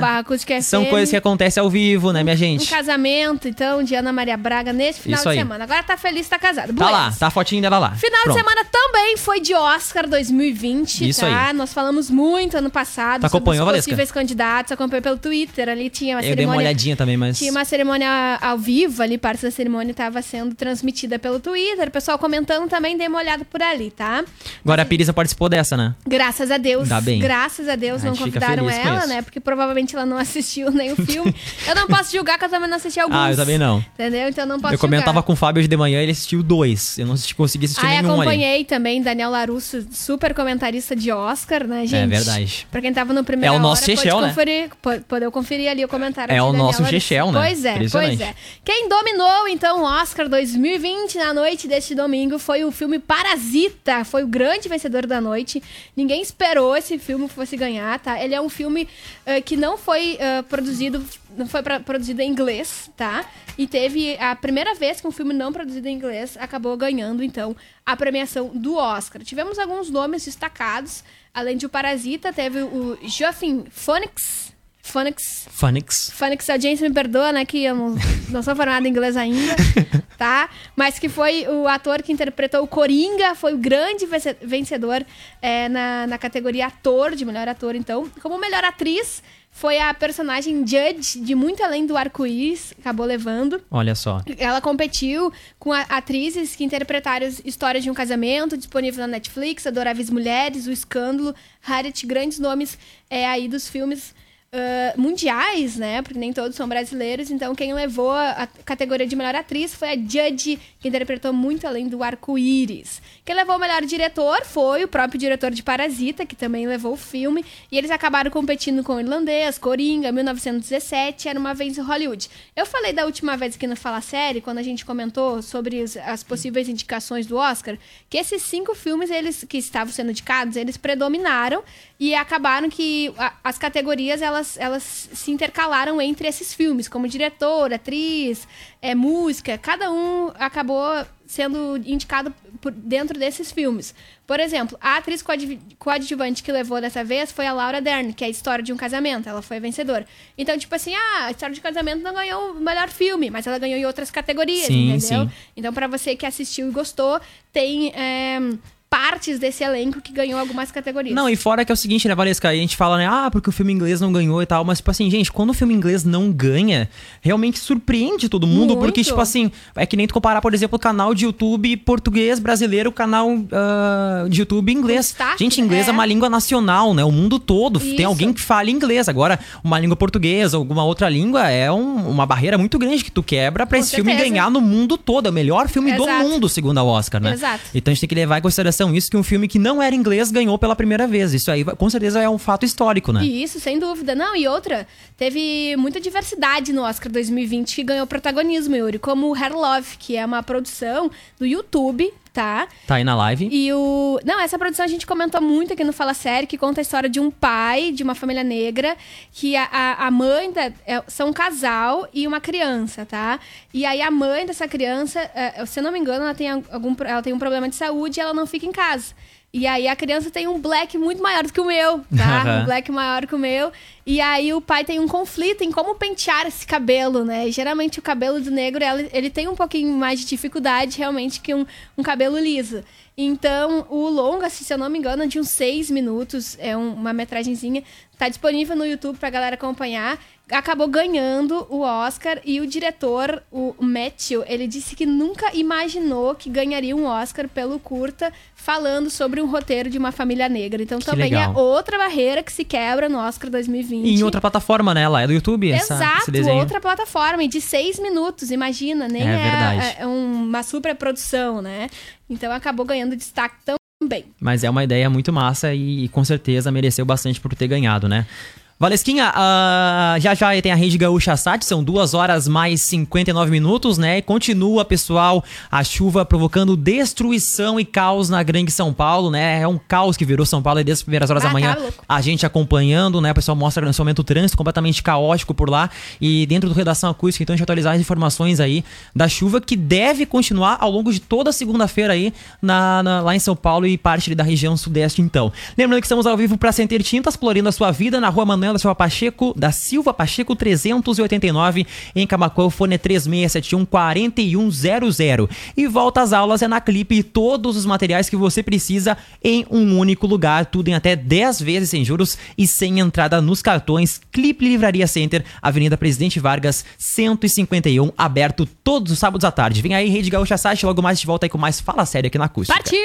São 0.62 0.86
coisas 0.86 1.10
que 1.10 1.16
acontecem 1.18 1.62
ao 1.62 1.70
vivo, 1.70 2.12
né, 2.12 2.24
minha 2.24 2.36
Um 2.36 2.38
gente? 2.38 2.70
casamento, 2.70 3.48
então, 3.48 3.84
de 3.84 3.96
Ana 3.96 4.12
Maria 4.14 4.38
Braga 4.38 4.72
nesse 4.72 5.02
final 5.02 5.18
Isso 5.20 5.24
de 5.24 5.30
aí. 5.30 5.38
semana. 5.38 5.64
Agora 5.64 5.84
tá 5.84 5.98
feliz, 5.98 6.28
tá 6.28 6.38
casada. 6.40 6.74
Tá 6.74 6.90
lá, 6.90 7.00
Beleza. 7.04 7.20
tá 7.20 7.28
a 7.28 7.30
fotinha 7.32 7.62
dela 7.62 7.78
lá. 7.80 7.92
Final 7.92 8.22
Pronto. 8.24 8.36
de 8.38 8.42
semana 8.44 8.66
também 8.72 9.18
foi 9.18 9.40
de 9.42 9.54
Oscar 9.54 10.08
2020, 10.08 11.10
Isso 11.10 11.22
tá? 11.22 11.48
aí. 11.48 11.54
Nós 11.54 11.74
falamos 11.74 12.10
muito 12.10 12.58
ano 12.58 12.70
passado 12.70 13.26
acompanhou, 13.26 13.66
sobre 13.66 13.80
os 13.80 13.86
possíveis 13.86 14.12
candidatos. 14.12 14.72
Acompanhei 14.72 15.02
pelo 15.02 15.18
Twitter, 15.18 15.70
ali 15.70 15.90
tinha 15.90 16.16
uma 16.16 16.22
Eu 16.22 16.24
dei 16.24 16.32
uma 16.32 16.36
cerimônia... 16.54 16.60
olhadinha 16.62 16.96
também, 16.96 17.18
mas. 17.18 17.38
Tinha 17.38 17.52
uma 17.52 17.66
cerimônia 17.66 18.38
ao 18.42 18.58
vivo 18.58 19.02
ali, 19.04 19.18
parte 19.26 19.42
da 19.42 19.50
cerimônia 19.50 19.90
estava 19.90 20.22
sendo 20.22 20.54
transmitida 20.54 21.18
pelo 21.18 21.40
Twitter. 21.40 21.88
O 21.88 21.92
pessoal 21.92 22.20
comentando 22.20 22.70
também, 22.70 22.96
dei 22.96 23.08
uma 23.08 23.18
olhada 23.18 23.44
por 23.44 23.60
ali, 23.60 23.90
tá? 23.90 24.24
Agora 24.64 24.84
a 24.84 24.86
Pirisa 24.86 25.14
participou 25.14 25.50
dessa, 25.50 25.76
né? 25.76 25.96
Graças 26.06 26.52
a 26.52 26.58
Deus. 26.60 26.88
Dá 26.88 27.02
bem. 27.02 27.20
Graças 27.20 27.68
a 27.68 27.76
Deus 27.76 28.04
A 28.04 28.08
não 28.10 28.16
convidaram 28.16 28.66
com 28.66 28.70
ela, 28.70 29.00
isso. 29.00 29.08
né? 29.08 29.24
Porque 29.24 29.40
provavelmente 29.40 29.96
ela 29.96 30.06
não 30.06 30.16
assistiu 30.18 30.70
nem 30.70 30.92
o 30.92 30.96
filme. 30.96 31.34
eu 31.68 31.74
não 31.74 31.88
posso 31.88 32.12
julgar 32.12 32.38
que 32.38 32.46
eu 32.46 32.50
também 32.50 32.70
não 32.70 32.78
assisti 32.78 33.00
alguns. 33.00 33.18
Ah, 33.18 33.32
eu 33.32 33.36
também 33.36 33.58
não. 33.58 33.80
Entendeu? 33.96 34.30
Então 34.30 34.46
não 34.46 34.60
posso 34.60 34.76
Eu 34.76 34.78
comentava 34.78 35.10
julgar. 35.14 35.24
com 35.24 35.34
o 35.34 35.36
Fábio 35.36 35.60
hoje 35.62 35.68
de 35.68 35.76
manhã, 35.78 36.00
ele 36.04 36.12
assistiu 36.12 36.44
dois. 36.44 37.00
Eu 37.00 37.08
não 37.08 37.16
assisti- 37.16 37.34
consegui 37.34 37.66
assistir 37.66 37.84
Ah, 37.84 37.90
nenhum 37.90 38.12
ali. 38.12 38.22
acompanhei 38.22 38.64
também 38.64 39.02
Daniel 39.02 39.32
Larusso, 39.32 39.88
super 39.92 40.36
comentarista 40.36 40.96
de 40.96 41.12
Oscar, 41.12 41.66
né, 41.66 41.82
gente? 41.88 41.96
É 41.96 42.06
verdade. 42.06 42.68
Pra 42.70 42.80
quem 42.80 42.94
tava 42.94 43.12
no 43.12 43.24
primeiro 43.24 43.56
É 43.56 43.58
o 43.58 43.60
nosso 43.60 43.82
hora, 43.86 43.96
Chechel, 43.96 44.18
pode 44.18 44.28
né? 44.28 44.30
conferir, 44.30 45.32
conferir 45.32 45.72
ali 45.72 45.84
o 45.84 45.88
comentário 45.88 46.32
É 46.32 46.40
o 46.44 46.46
Daniel 46.46 46.64
nosso 46.66 46.84
Larusso. 46.84 46.92
Chechel, 47.02 47.32
né? 47.32 47.40
Pois 47.40 47.66
é, 47.66 47.80
pois 47.90 48.22
é. 48.22 48.36
Quem 48.64 48.88
dominou, 49.06 49.48
então, 49.48 49.82
o 49.82 49.84
Oscar 49.84 50.28
2020 50.28 51.20
na 51.20 51.32
noite 51.32 51.68
deste 51.68 51.94
domingo 51.94 52.40
foi 52.40 52.64
o 52.66 52.72
filme 52.72 52.98
Parasita. 52.98 54.04
Foi 54.04 54.24
o 54.24 54.28
grande 54.28 54.68
vencedor 54.68 55.06
da 55.06 55.22
noite. 55.22 55.62
Ninguém 55.96 56.22
esperou 56.24 56.76
esse 56.76 56.98
filme 56.98 57.28
fosse 57.30 57.56
ganhar, 57.56 58.00
tá? 58.00 58.20
Ele 58.22 58.34
é 58.34 58.42
um 58.42 58.50
filme 58.50 58.90
eh, 59.24 59.42
que 59.42 59.56
não 59.56 59.78
foi 59.78 60.18
eh, 60.20 60.42
produzido, 60.42 61.06
não 61.38 61.46
foi 61.46 61.62
pra- 61.62 61.80
produzido 61.80 62.20
em 62.24 62.30
inglês, 62.32 62.90
tá? 62.98 63.24
E 63.60 63.68
teve 63.68 64.18
a 64.20 64.36
primeira 64.36 64.74
vez 64.74 65.00
que 65.00 65.08
um 65.08 65.12
filme 65.12 65.34
não 65.36 65.54
produzido 65.54 65.88
em 65.88 65.94
inglês 65.96 66.36
acabou 66.40 66.76
ganhando, 66.76 67.24
então, 67.24 67.56
a 67.86 67.96
premiação 67.96 68.48
do 68.56 68.76
Oscar. 68.76 69.22
Tivemos 69.24 69.60
alguns 69.60 69.90
nomes 69.92 70.26
destacados. 70.26 71.04
Além 71.32 71.58
de 71.58 71.66
o 71.68 71.70
Parasita, 71.70 72.34
teve 72.34 72.62
o 72.64 72.98
Joaquin 73.04 73.66
Phoenix. 73.70 74.55
Phoenix 74.86 75.48
Phoenix. 75.50 76.12
Phoenix 76.14 76.50
Audiência 76.50 76.88
me 76.88 76.94
perdoa, 76.94 77.32
né? 77.32 77.44
Que 77.44 77.64
eu 77.64 77.76
não, 77.76 77.96
não 78.30 78.44
sou 78.44 78.56
formada 78.56 78.88
em 78.88 78.92
inglês 78.92 79.18
ainda, 79.18 79.56
tá? 80.18 80.48
Mas 80.76 81.00
que 81.00 81.10
foi 81.10 81.48
o 81.48 81.68
ator 81.68 82.04
que 82.04 82.12
interpretou 82.14 82.64
o 82.64 82.68
Coringa, 82.68 83.34
foi 83.36 83.54
o 83.54 83.58
grande 83.58 84.06
vence- 84.06 84.38
vencedor 84.42 85.04
é, 85.42 85.68
na, 85.70 86.06
na 86.08 86.18
categoria 86.18 86.68
ator, 86.68 87.16
de 87.16 87.26
melhor 87.26 87.48
ator, 87.48 87.76
então. 87.76 88.10
Como 88.22 88.38
melhor 88.38 88.64
atriz, 88.64 89.24
foi 89.52 89.80
a 89.80 89.94
personagem 89.94 90.66
Judge, 90.68 91.20
de 91.20 91.34
Muito 91.34 91.64
Além 91.64 91.86
do 91.86 91.96
Arco-Íris, 91.98 92.74
acabou 92.80 93.06
levando. 93.06 93.62
Olha 93.72 93.96
só. 93.96 94.22
Ela 94.38 94.62
competiu 94.62 95.32
com 95.58 95.72
a- 95.74 95.82
atrizes 95.90 96.56
que 96.56 96.64
interpretaram 96.64 97.26
as 97.26 97.42
Histórias 97.44 97.84
de 97.84 97.90
um 97.90 97.94
Casamento, 97.94 98.56
disponível 98.58 99.02
na 99.02 99.08
Netflix, 99.08 99.66
Adoráveis 99.66 100.10
Mulheres, 100.10 100.68
O 100.68 100.72
Escândalo, 100.72 101.34
Harriet, 101.62 102.06
grandes 102.06 102.38
nomes 102.38 102.78
é, 103.10 103.26
aí 103.26 103.48
dos 103.48 103.68
filmes 103.68 104.14
ah, 104.56 104.94
mundiais, 104.96 105.76
né? 105.76 106.02
Porque 106.02 106.18
nem 106.18 106.32
todos 106.32 106.56
são 106.56 106.68
brasileiros. 106.68 107.30
Então, 107.30 107.54
quem 107.54 107.74
levou 107.74 108.12
a, 108.12 108.48
categoria 108.64 109.06
de 109.06 109.14
melhor 109.14 109.36
atriz 109.36 109.74
foi 109.74 109.90
a 109.90 109.96
Judge, 109.98 110.58
que 110.80 110.88
interpretou 110.88 111.34
muito 111.34 111.68
além 111.68 111.90
do 111.90 112.02
arco-íris. 112.02 113.02
Quem 113.26 113.36
levou 113.36 113.58
o 113.58 113.60
melhor 113.60 113.82
diretor 113.82 114.46
foi 114.46 114.86
o 114.86 114.88
próprio 114.88 115.20
diretor 115.20 115.52
de 115.52 115.62
Parasita, 115.62 116.26
que 116.26 116.38
também 116.38 116.66
levou 116.68 116.94
o 116.94 116.98
filme. 116.98 117.44
E 117.70 117.78
eles 117.78 117.92
acabaram 117.92 118.32
competindo 118.32 118.82
com 118.82 118.96
o 118.96 119.00
Irlandês, 119.02 119.58
Coringa, 119.58 120.10
1917, 120.12 121.28
Era 121.28 121.38
Uma 121.38 121.54
Vez 121.54 121.78
em 121.78 121.82
Hollywood. 121.82 122.30
Eu 122.56 122.66
falei 122.66 122.94
da 122.94 123.06
última 123.06 123.36
vez 123.36 123.56
aqui 123.56 123.68
no 123.68 123.76
Fala 123.76 124.00
Série, 124.00 124.40
quando 124.40 124.60
a 124.60 124.64
gente 124.64 124.86
comentou 124.86 125.42
sobre 125.42 125.82
as, 125.82 125.98
as 125.98 126.24
possíveis 126.24 126.70
indicações 126.70 127.28
do 127.28 127.36
Oscar, 127.36 127.78
que 128.10 128.18
esses 128.18 128.42
cinco 128.42 128.74
filmes 128.74 129.10
eles 129.10 129.44
que 129.44 129.58
estavam 129.58 129.92
sendo 129.92 130.12
indicados, 130.12 130.56
eles 130.56 130.78
predominaram 130.78 131.62
e 132.00 132.14
acabaram 132.14 132.70
que 132.70 133.14
a- 133.18 133.34
as 133.44 133.58
categorias 133.58 134.22
elas, 134.22 134.58
elas 134.58 134.84
se 135.14 135.32
intercalaram 135.32 136.02
entre 136.02 136.28
esses 136.28 136.54
filmes, 136.54 136.88
como 136.90 137.08
diretor, 137.08 137.74
atriz, 137.74 138.48
é, 138.82 138.94
música, 138.94 139.58
cada 139.58 139.92
um 139.92 140.30
acabou 140.38 141.06
sendo 141.26 141.78
indicado 141.86 142.34
por 142.62 142.72
dentro 142.72 143.18
desses 143.18 143.52
filmes. 143.52 143.96
Por 144.28 144.40
exemplo, 144.40 144.78
a 144.82 144.98
atriz 144.98 145.22
coadju- 145.22 145.58
coadjuvante 145.80 146.44
que 146.44 146.52
levou 146.52 146.80
dessa 146.82 147.04
vez 147.04 147.32
foi 147.32 147.48
a 147.48 147.54
Laura 147.54 147.80
Dern, 147.82 148.12
que 148.14 148.24
é 148.24 148.28
a 148.28 148.30
história 148.30 148.64
de 148.64 148.72
um 148.74 148.78
casamento. 148.78 149.28
Ela 149.30 149.42
foi 149.42 149.58
a 149.58 149.60
vencedora. 149.60 150.06
Então, 150.38 150.58
tipo 150.58 150.74
assim, 150.76 150.94
ah, 150.94 151.26
a 151.26 151.32
história 151.32 151.54
de 151.56 151.62
casamento 151.62 152.02
não 152.04 152.14
ganhou 152.14 152.52
o 152.52 152.60
melhor 152.60 152.90
filme, 152.90 153.30
mas 153.30 153.48
ela 153.48 153.58
ganhou 153.58 153.80
em 153.80 153.86
outras 153.86 154.12
categorias, 154.12 154.68
Sim, 154.68 154.92
entendeu? 154.94 155.26
sim. 155.26 155.32
Então, 155.56 155.74
pra 155.74 155.88
você 155.88 156.16
que 156.16 156.26
assistiu 156.26 156.68
e 156.68 156.72
gostou, 156.72 157.20
tem 157.54 157.90
é, 157.96 158.40
partes 158.90 159.40
desse 159.40 159.64
elenco 159.64 160.00
que 160.02 160.14
ganhou 160.14 160.40
algumas 160.40 160.72
categorias. 160.72 161.14
Não, 161.16 161.28
e 161.28 161.36
fora 161.36 161.66
que 161.66 161.72
é 161.72 161.74
o 161.74 161.76
seguinte, 161.76 162.08
né, 162.08 162.16
Valesca? 162.16 162.50
A 162.50 162.56
gente 162.56 162.78
fala, 162.78 162.98
né, 162.98 163.08
ah, 163.10 163.30
porque 163.32 163.50
o 163.50 163.52
filme 163.52 163.74
inglês 163.74 164.00
não 164.00 164.12
ganhou 164.12 164.42
e 164.42 164.46
tal, 164.46 164.64
mas, 164.64 164.78
tipo 164.78 164.90
assim, 164.92 165.10
gente, 165.10 165.32
quando 165.32 165.50
o 165.50 165.54
filme 165.54 165.74
inglês 165.74 166.04
não 166.04 166.32
ganha, 166.32 166.90
realmente 167.22 167.60
surpreende 167.60 168.30
todo 168.30 168.48
mundo, 168.48 168.68
Muito. 168.76 168.80
porque, 168.80 169.04
tipo 169.04 169.20
assim, 169.20 169.52
é 169.76 169.86
que 169.86 169.98
nem 169.98 170.08
tu 170.08 170.14
comparar, 170.14 170.42
por 170.42 170.54
exemplo, 170.54 170.78
o 170.78 170.80
canal 170.80 171.14
de 171.14 171.26
YouTube 171.26 171.76
português 171.78 172.40
brasileiro, 172.40 172.90
o 172.90 172.94
canal 172.94 173.30
ah, 173.52 174.26
de 174.30 174.40
YouTube 174.42 174.72
inglês. 174.72 175.08
destaque, 175.08 175.44
gente, 175.44 175.60
inglês 175.60 175.88
é. 175.88 175.90
é. 175.90 175.94
uma 175.94 176.06
língua 176.06 176.30
nacional, 176.30 176.94
né? 176.94 177.04
O 177.04 177.12
mundo 177.12 177.38
todo 177.40 177.80
tem 177.80 177.96
Isso. 177.96 178.08
alguém 178.08 178.32
que 178.34 178.42
fala 178.42 178.70
inglês. 178.70 179.10
Agora, 179.10 179.40
uma 179.64 179.80
língua 179.80 179.96
portuguesa, 179.96 180.58
alguma 180.58 180.84
outra 180.86 181.10
língua, 181.10 181.50
é 181.50 181.72
um- 181.72 182.10
uma 182.10 182.26
barreira 182.26 182.58
muito 182.58 182.78
grande 182.80 183.04
que 183.04 183.12
tu 183.12 183.22
quebra 183.24 183.66
pra 183.66 183.78
Com 183.78 183.84
esse 183.84 183.96
filme 183.96 184.12
certeza. 184.12 184.30
ganhar 184.30 184.50
no 184.52 184.62
mundo 184.62 184.98
todo. 184.98 185.28
É 185.28 185.30
o 185.30 185.34
melhor 185.34 185.68
filme 185.68 185.92
do 185.94 186.04
Exato. 186.04 186.24
mundo, 186.24 186.48
segundo 186.50 186.78
a 186.78 186.84
Oscar, 186.84 187.22
né? 187.22 187.34
Exato. 187.34 187.62
Então 187.74 187.92
a 187.92 187.94
gente 187.94 188.02
tem 188.02 188.10
que 188.10 188.16
levar 188.16 188.38
em 188.38 188.42
consideração 188.42 188.85
isso 188.94 189.10
que 189.10 189.18
um 189.18 189.24
filme 189.24 189.48
que 189.48 189.58
não 189.58 189.82
era 189.82 189.96
inglês 189.96 190.32
ganhou 190.32 190.58
pela 190.58 190.76
primeira 190.76 191.08
vez. 191.08 191.34
Isso 191.34 191.50
aí 191.50 191.64
com 191.64 191.90
certeza 191.90 192.22
é 192.22 192.30
um 192.30 192.38
fato 192.38 192.66
histórico, 192.66 193.14
né? 193.14 193.24
E 193.24 193.44
Isso, 193.44 193.60
sem 193.60 193.80
dúvida. 193.80 194.14
Não, 194.14 194.36
e 194.36 194.48
outra, 194.48 194.88
teve 195.16 195.76
muita 195.78 196.00
diversidade 196.00 196.74
no 196.74 196.82
Oscar 196.82 197.12
2020 197.12 197.76
que 197.76 197.84
ganhou 197.84 198.06
protagonismo, 198.06 198.76
Yuri, 198.76 199.00
como 199.00 199.34
Hair 199.34 199.56
Love, 199.56 199.98
que 199.98 200.18
é 200.18 200.26
uma 200.26 200.44
produção 200.44 201.10
do 201.40 201.46
YouTube, 201.46 202.12
tá? 202.36 202.68
Tá 202.86 202.96
aí 202.96 203.04
na 203.06 203.16
live. 203.16 203.48
E 203.50 203.72
o. 203.72 204.20
Não, 204.26 204.42
essa 204.42 204.60
produção 204.60 204.84
a 204.84 204.88
gente 204.90 205.08
comentou 205.08 205.42
muito 205.42 205.72
aqui 205.72 205.86
no 205.86 205.94
Fala 205.94 206.14
Série, 206.14 206.46
que 206.46 206.58
conta 206.58 206.82
a 206.82 206.84
história 206.84 207.10
de 207.10 207.18
um 207.18 207.32
pai 207.32 207.94
de 207.94 208.04
uma 208.04 208.14
família 208.14 208.44
negra, 208.44 208.98
que 209.32 209.56
a, 209.56 209.64
a, 209.72 210.08
a 210.08 210.12
mãe 210.12 210.52
da, 210.52 210.66
é, 210.86 211.02
são 211.08 211.30
um 211.30 211.34
casal 211.34 212.06
e 212.14 212.28
uma 212.28 212.42
criança, 212.42 213.06
tá? 213.06 213.40
E 213.74 213.86
aí 213.86 214.02
a 214.02 214.12
mãe 214.12 214.46
dessa 214.46 214.68
criança, 214.68 215.20
é, 215.34 215.66
se 215.66 215.80
eu 215.80 215.84
não 215.84 215.94
me 215.94 215.98
engano, 215.98 216.26
ela 216.26 216.36
tem, 216.36 216.50
algum, 216.50 216.94
ela 217.06 217.22
tem 217.22 217.32
um 217.32 217.40
problema 217.40 217.70
de 217.70 217.76
saúde 217.76 218.20
e 218.20 218.22
ela 218.22 218.34
não 218.34 218.46
fica 218.46 218.66
em 218.66 218.72
casa. 218.74 219.16
E 219.58 219.66
aí 219.66 219.88
a 219.88 219.96
criança 219.96 220.30
tem 220.30 220.50
um 220.50 220.60
black 220.60 220.98
muito 220.98 221.24
maior 221.24 221.44
do 221.44 221.54
que 221.54 221.62
o 221.62 221.66
meu, 221.66 222.00
tá? 222.18 222.42
Aham. 222.42 222.60
um 222.64 222.66
black 222.66 222.92
maior 222.92 223.26
que 223.26 223.34
o 223.34 223.40
meu. 223.40 223.72
E 224.06 224.20
aí 224.20 224.54
o 224.54 224.60
pai 224.60 224.84
tem 224.84 225.00
um 225.00 225.08
conflito 225.08 225.64
em 225.64 225.72
como 225.72 225.96
pentear 225.96 226.46
esse 226.46 226.68
cabelo, 226.68 227.24
né? 227.24 227.48
E 227.48 227.52
geralmente 227.54 227.98
o 227.98 228.02
cabelo 228.02 228.42
do 228.42 228.52
negro, 228.52 228.84
ele, 228.84 229.10
ele 229.14 229.30
tem 229.30 229.48
um 229.48 229.56
pouquinho 229.56 229.94
mais 229.94 230.20
de 230.20 230.26
dificuldade 230.26 230.98
realmente 230.98 231.40
que 231.40 231.54
um, 231.56 231.66
um 231.98 232.04
cabelo 232.04 232.38
liso. 232.38 232.84
Então, 233.18 233.86
o 233.90 234.10
longa, 234.10 234.50
se 234.50 234.72
eu 234.74 234.78
não 234.78 234.90
me 234.90 235.00
engano, 235.00 235.24
é 235.24 235.28
de 235.28 235.40
uns 235.40 235.48
seis 235.50 235.90
minutos, 235.90 236.58
é 236.60 236.76
um- 236.76 236.94
uma 236.94 237.14
metragenzinha, 237.14 237.82
tá 238.18 238.28
disponível 238.28 238.76
no 238.76 238.86
YouTube 238.86 239.18
pra 239.18 239.30
galera 239.30 239.56
acompanhar. 239.56 240.20
Acabou 240.52 240.88
ganhando 240.88 241.66
o 241.72 241.82
Oscar 241.82 242.40
e 242.46 242.62
o 242.62 242.68
diretor, 242.68 243.42
o 243.52 243.74
Matthew, 243.80 244.44
ele 244.48 244.68
disse 244.68 244.96
que 244.96 245.04
nunca 245.04 245.56
imaginou 245.56 246.36
que 246.36 246.50
ganharia 246.52 246.96
um 246.96 247.06
Oscar 247.06 247.50
pelo 247.50 247.80
curta 247.80 248.32
falando 248.54 249.10
sobre 249.10 249.42
um 249.42 249.48
roteiro 249.50 249.90
de 249.90 249.98
uma 249.98 250.12
família 250.12 250.48
negra. 250.48 250.84
Então, 250.84 251.00
Que 251.00 251.06
também 251.06 251.32
legal. 251.32 251.52
é 251.52 251.58
outra 251.58 251.98
barreira 251.98 252.44
que 252.44 252.54
se 252.54 252.64
quebra 252.64 253.10
no 253.10 253.18
Oscar 253.18 253.50
2020. 253.50 254.06
E 254.06 254.14
em 254.20 254.24
outra 254.24 254.40
plataforma, 254.40 254.94
né? 254.94 255.08
Lá 255.10 255.24
é 255.24 255.28
do 255.28 255.34
YouTube, 255.34 255.72
essa, 255.72 255.96
Exato, 255.96 256.32
outra 256.52 256.80
plataforma, 256.80 257.44
e 257.44 257.48
de 257.48 257.60
seis 257.60 258.00
minutos, 258.00 258.52
imagina, 258.52 259.08
nem 259.08 259.24
É 259.24 259.26
é, 259.26 259.96
é- 260.00 260.04
é 260.04 260.06
uma 260.06 260.62
super 260.62 260.94
produção, 260.96 261.60
né? 261.60 261.88
Então 262.30 262.52
acabou 262.52 262.86
ganhando 262.86 263.16
destaque 263.16 263.56
também. 263.66 264.26
Mas 264.40 264.64
é 264.64 264.70
uma 264.70 264.84
ideia 264.84 265.10
muito 265.10 265.34
massa 265.34 265.74
e, 265.74 266.08
com 266.10 266.24
certeza 266.24 266.72
mereceu 266.72 267.04
bastante 267.04 267.40
por 267.42 267.56
ter 267.56 267.68
ganhado, 267.68 268.08
né? 268.08 268.28
Valesquinha, 268.78 269.32
ah, 269.34 270.18
já 270.20 270.34
já 270.36 270.62
tem 270.62 270.70
a 270.70 270.76
Rede 270.76 270.98
Gaúcha 270.98 271.38
Sat, 271.38 271.64
são 271.64 271.82
duas 271.82 272.14
horas 272.14 272.46
mais 272.46 272.82
59 272.82 273.50
minutos, 273.50 273.98
né? 273.98 274.18
E 274.18 274.22
continua, 274.22 274.84
pessoal, 274.84 275.42
a 275.72 275.82
chuva 275.82 276.26
provocando 276.26 276.76
destruição 276.76 277.80
e 277.80 277.86
caos 277.86 278.28
na 278.30 278.44
Grande 278.44 278.72
São 278.72 278.92
Paulo, 278.94 279.32
né? 279.32 279.62
É 279.62 279.68
um 279.68 279.78
caos 279.78 280.18
que 280.18 280.26
virou 280.26 280.46
São 280.46 280.62
Paulo 280.62 280.80
aí 280.80 280.84
desde 280.84 281.00
as 281.00 281.04
primeiras 281.04 281.30
horas 281.30 281.44
Ah, 281.46 281.48
da 281.48 281.54
manhã. 281.54 281.74
tá 281.76 281.90
a 282.10 282.20
gente 282.20 282.46
acompanhando, 282.46 283.22
né? 283.22 283.32
O 283.32 283.36
pessoal 283.36 283.56
mostra 283.56 283.86
nesse 283.86 283.98
momento 284.00 284.20
o 284.20 284.24
trânsito 284.26 284.58
completamente 284.58 285.02
caótico 285.02 285.54
por 285.54 285.70
lá. 285.70 285.90
E 286.20 286.46
dentro 286.46 286.68
do 286.68 286.76
Redação 286.76 287.10
Acústica, 287.10 287.44
então, 287.44 287.54
a 287.54 287.56
gente 287.56 287.64
atualizar 287.64 287.94
as 287.96 288.02
informações 288.02 288.60
aí 288.60 288.84
da 289.16 289.30
chuva 289.30 289.62
que 289.62 289.78
deve 289.78 290.26
continuar 290.26 290.80
ao 290.82 290.92
longo 290.92 291.14
de 291.14 291.22
toda 291.22 291.50
a 291.50 291.54
segunda-feira 291.54 292.12
aí 292.12 292.34
na, 292.62 293.02
na- 293.02 293.22
lá 293.22 293.34
em 293.34 293.40
São 293.40 293.56
Paulo 293.56 293.88
e 293.88 293.98
parte 293.98 294.36
da 294.36 294.44
região 294.44 294.76
sudeste, 294.76 295.22
então. 295.22 295.50
Lembrando 295.78 296.02
que 296.02 296.08
estamos 296.08 296.28
ao 296.28 296.36
vivo 296.36 296.58
para 296.58 296.74
Center 296.74 297.02
Tintas, 297.02 297.38
florindo 297.38 297.70
a 297.70 297.72
sua 297.72 297.90
vida 297.92 298.20
na 298.20 298.28
rua 298.28 298.46
Manuel 298.46 298.65
da 298.74 298.80
Silva 298.80 298.96
Pacheco, 298.96 299.54
da 299.56 299.72
Silva 299.72 300.14
Pacheco 300.14 300.56
389, 300.56 301.86
em 302.16 302.26
Camacuã, 302.26 302.66
o 302.66 302.70
fone 302.70 302.96
é 302.96 302.98
3671 302.98 303.86
4100. 303.86 305.50
E 305.76 305.88
volta 305.88 306.22
às 306.22 306.32
aulas 306.32 306.62
é 306.62 306.68
na 306.68 306.80
Clipe 306.80 307.22
todos 307.22 307.76
os 307.76 307.86
materiais 307.86 308.30
que 308.30 308.36
você 308.36 308.64
precisa 308.64 309.18
em 309.44 309.66
um 309.70 309.98
único 309.98 310.26
lugar, 310.26 310.66
tudo 310.66 310.88
em 310.88 310.94
até 310.94 311.16
10 311.16 311.62
vezes 311.62 311.90
sem 311.90 312.06
juros 312.06 312.38
e 312.58 312.66
sem 312.66 313.00
entrada 313.00 313.42
nos 313.42 313.62
cartões. 313.62 314.22
Clipe 314.32 314.68
Livraria 314.68 315.08
Center, 315.08 315.44
Avenida 315.62 315.98
Presidente 315.98 316.40
Vargas, 316.40 316.86
151, 316.98 318.12
aberto 318.18 318.66
todos 318.66 319.12
os 319.12 319.20
sábados 319.20 319.44
à 319.44 319.52
tarde. 319.52 319.82
Vem 319.82 319.96
aí, 319.96 320.10
Rede 320.10 320.30
Gaúcha 320.30 320.58
Site, 320.58 320.86
logo 320.86 321.02
mais 321.02 321.18
gente 321.18 321.28
volta 321.28 321.46
aí 321.46 321.50
com 321.50 321.58
mais 321.58 321.80
Fala 321.80 322.06
Sério 322.06 322.28
aqui 322.28 322.38
na 322.38 322.46
Acústica. 322.46 322.78
Partiu! 322.78 323.00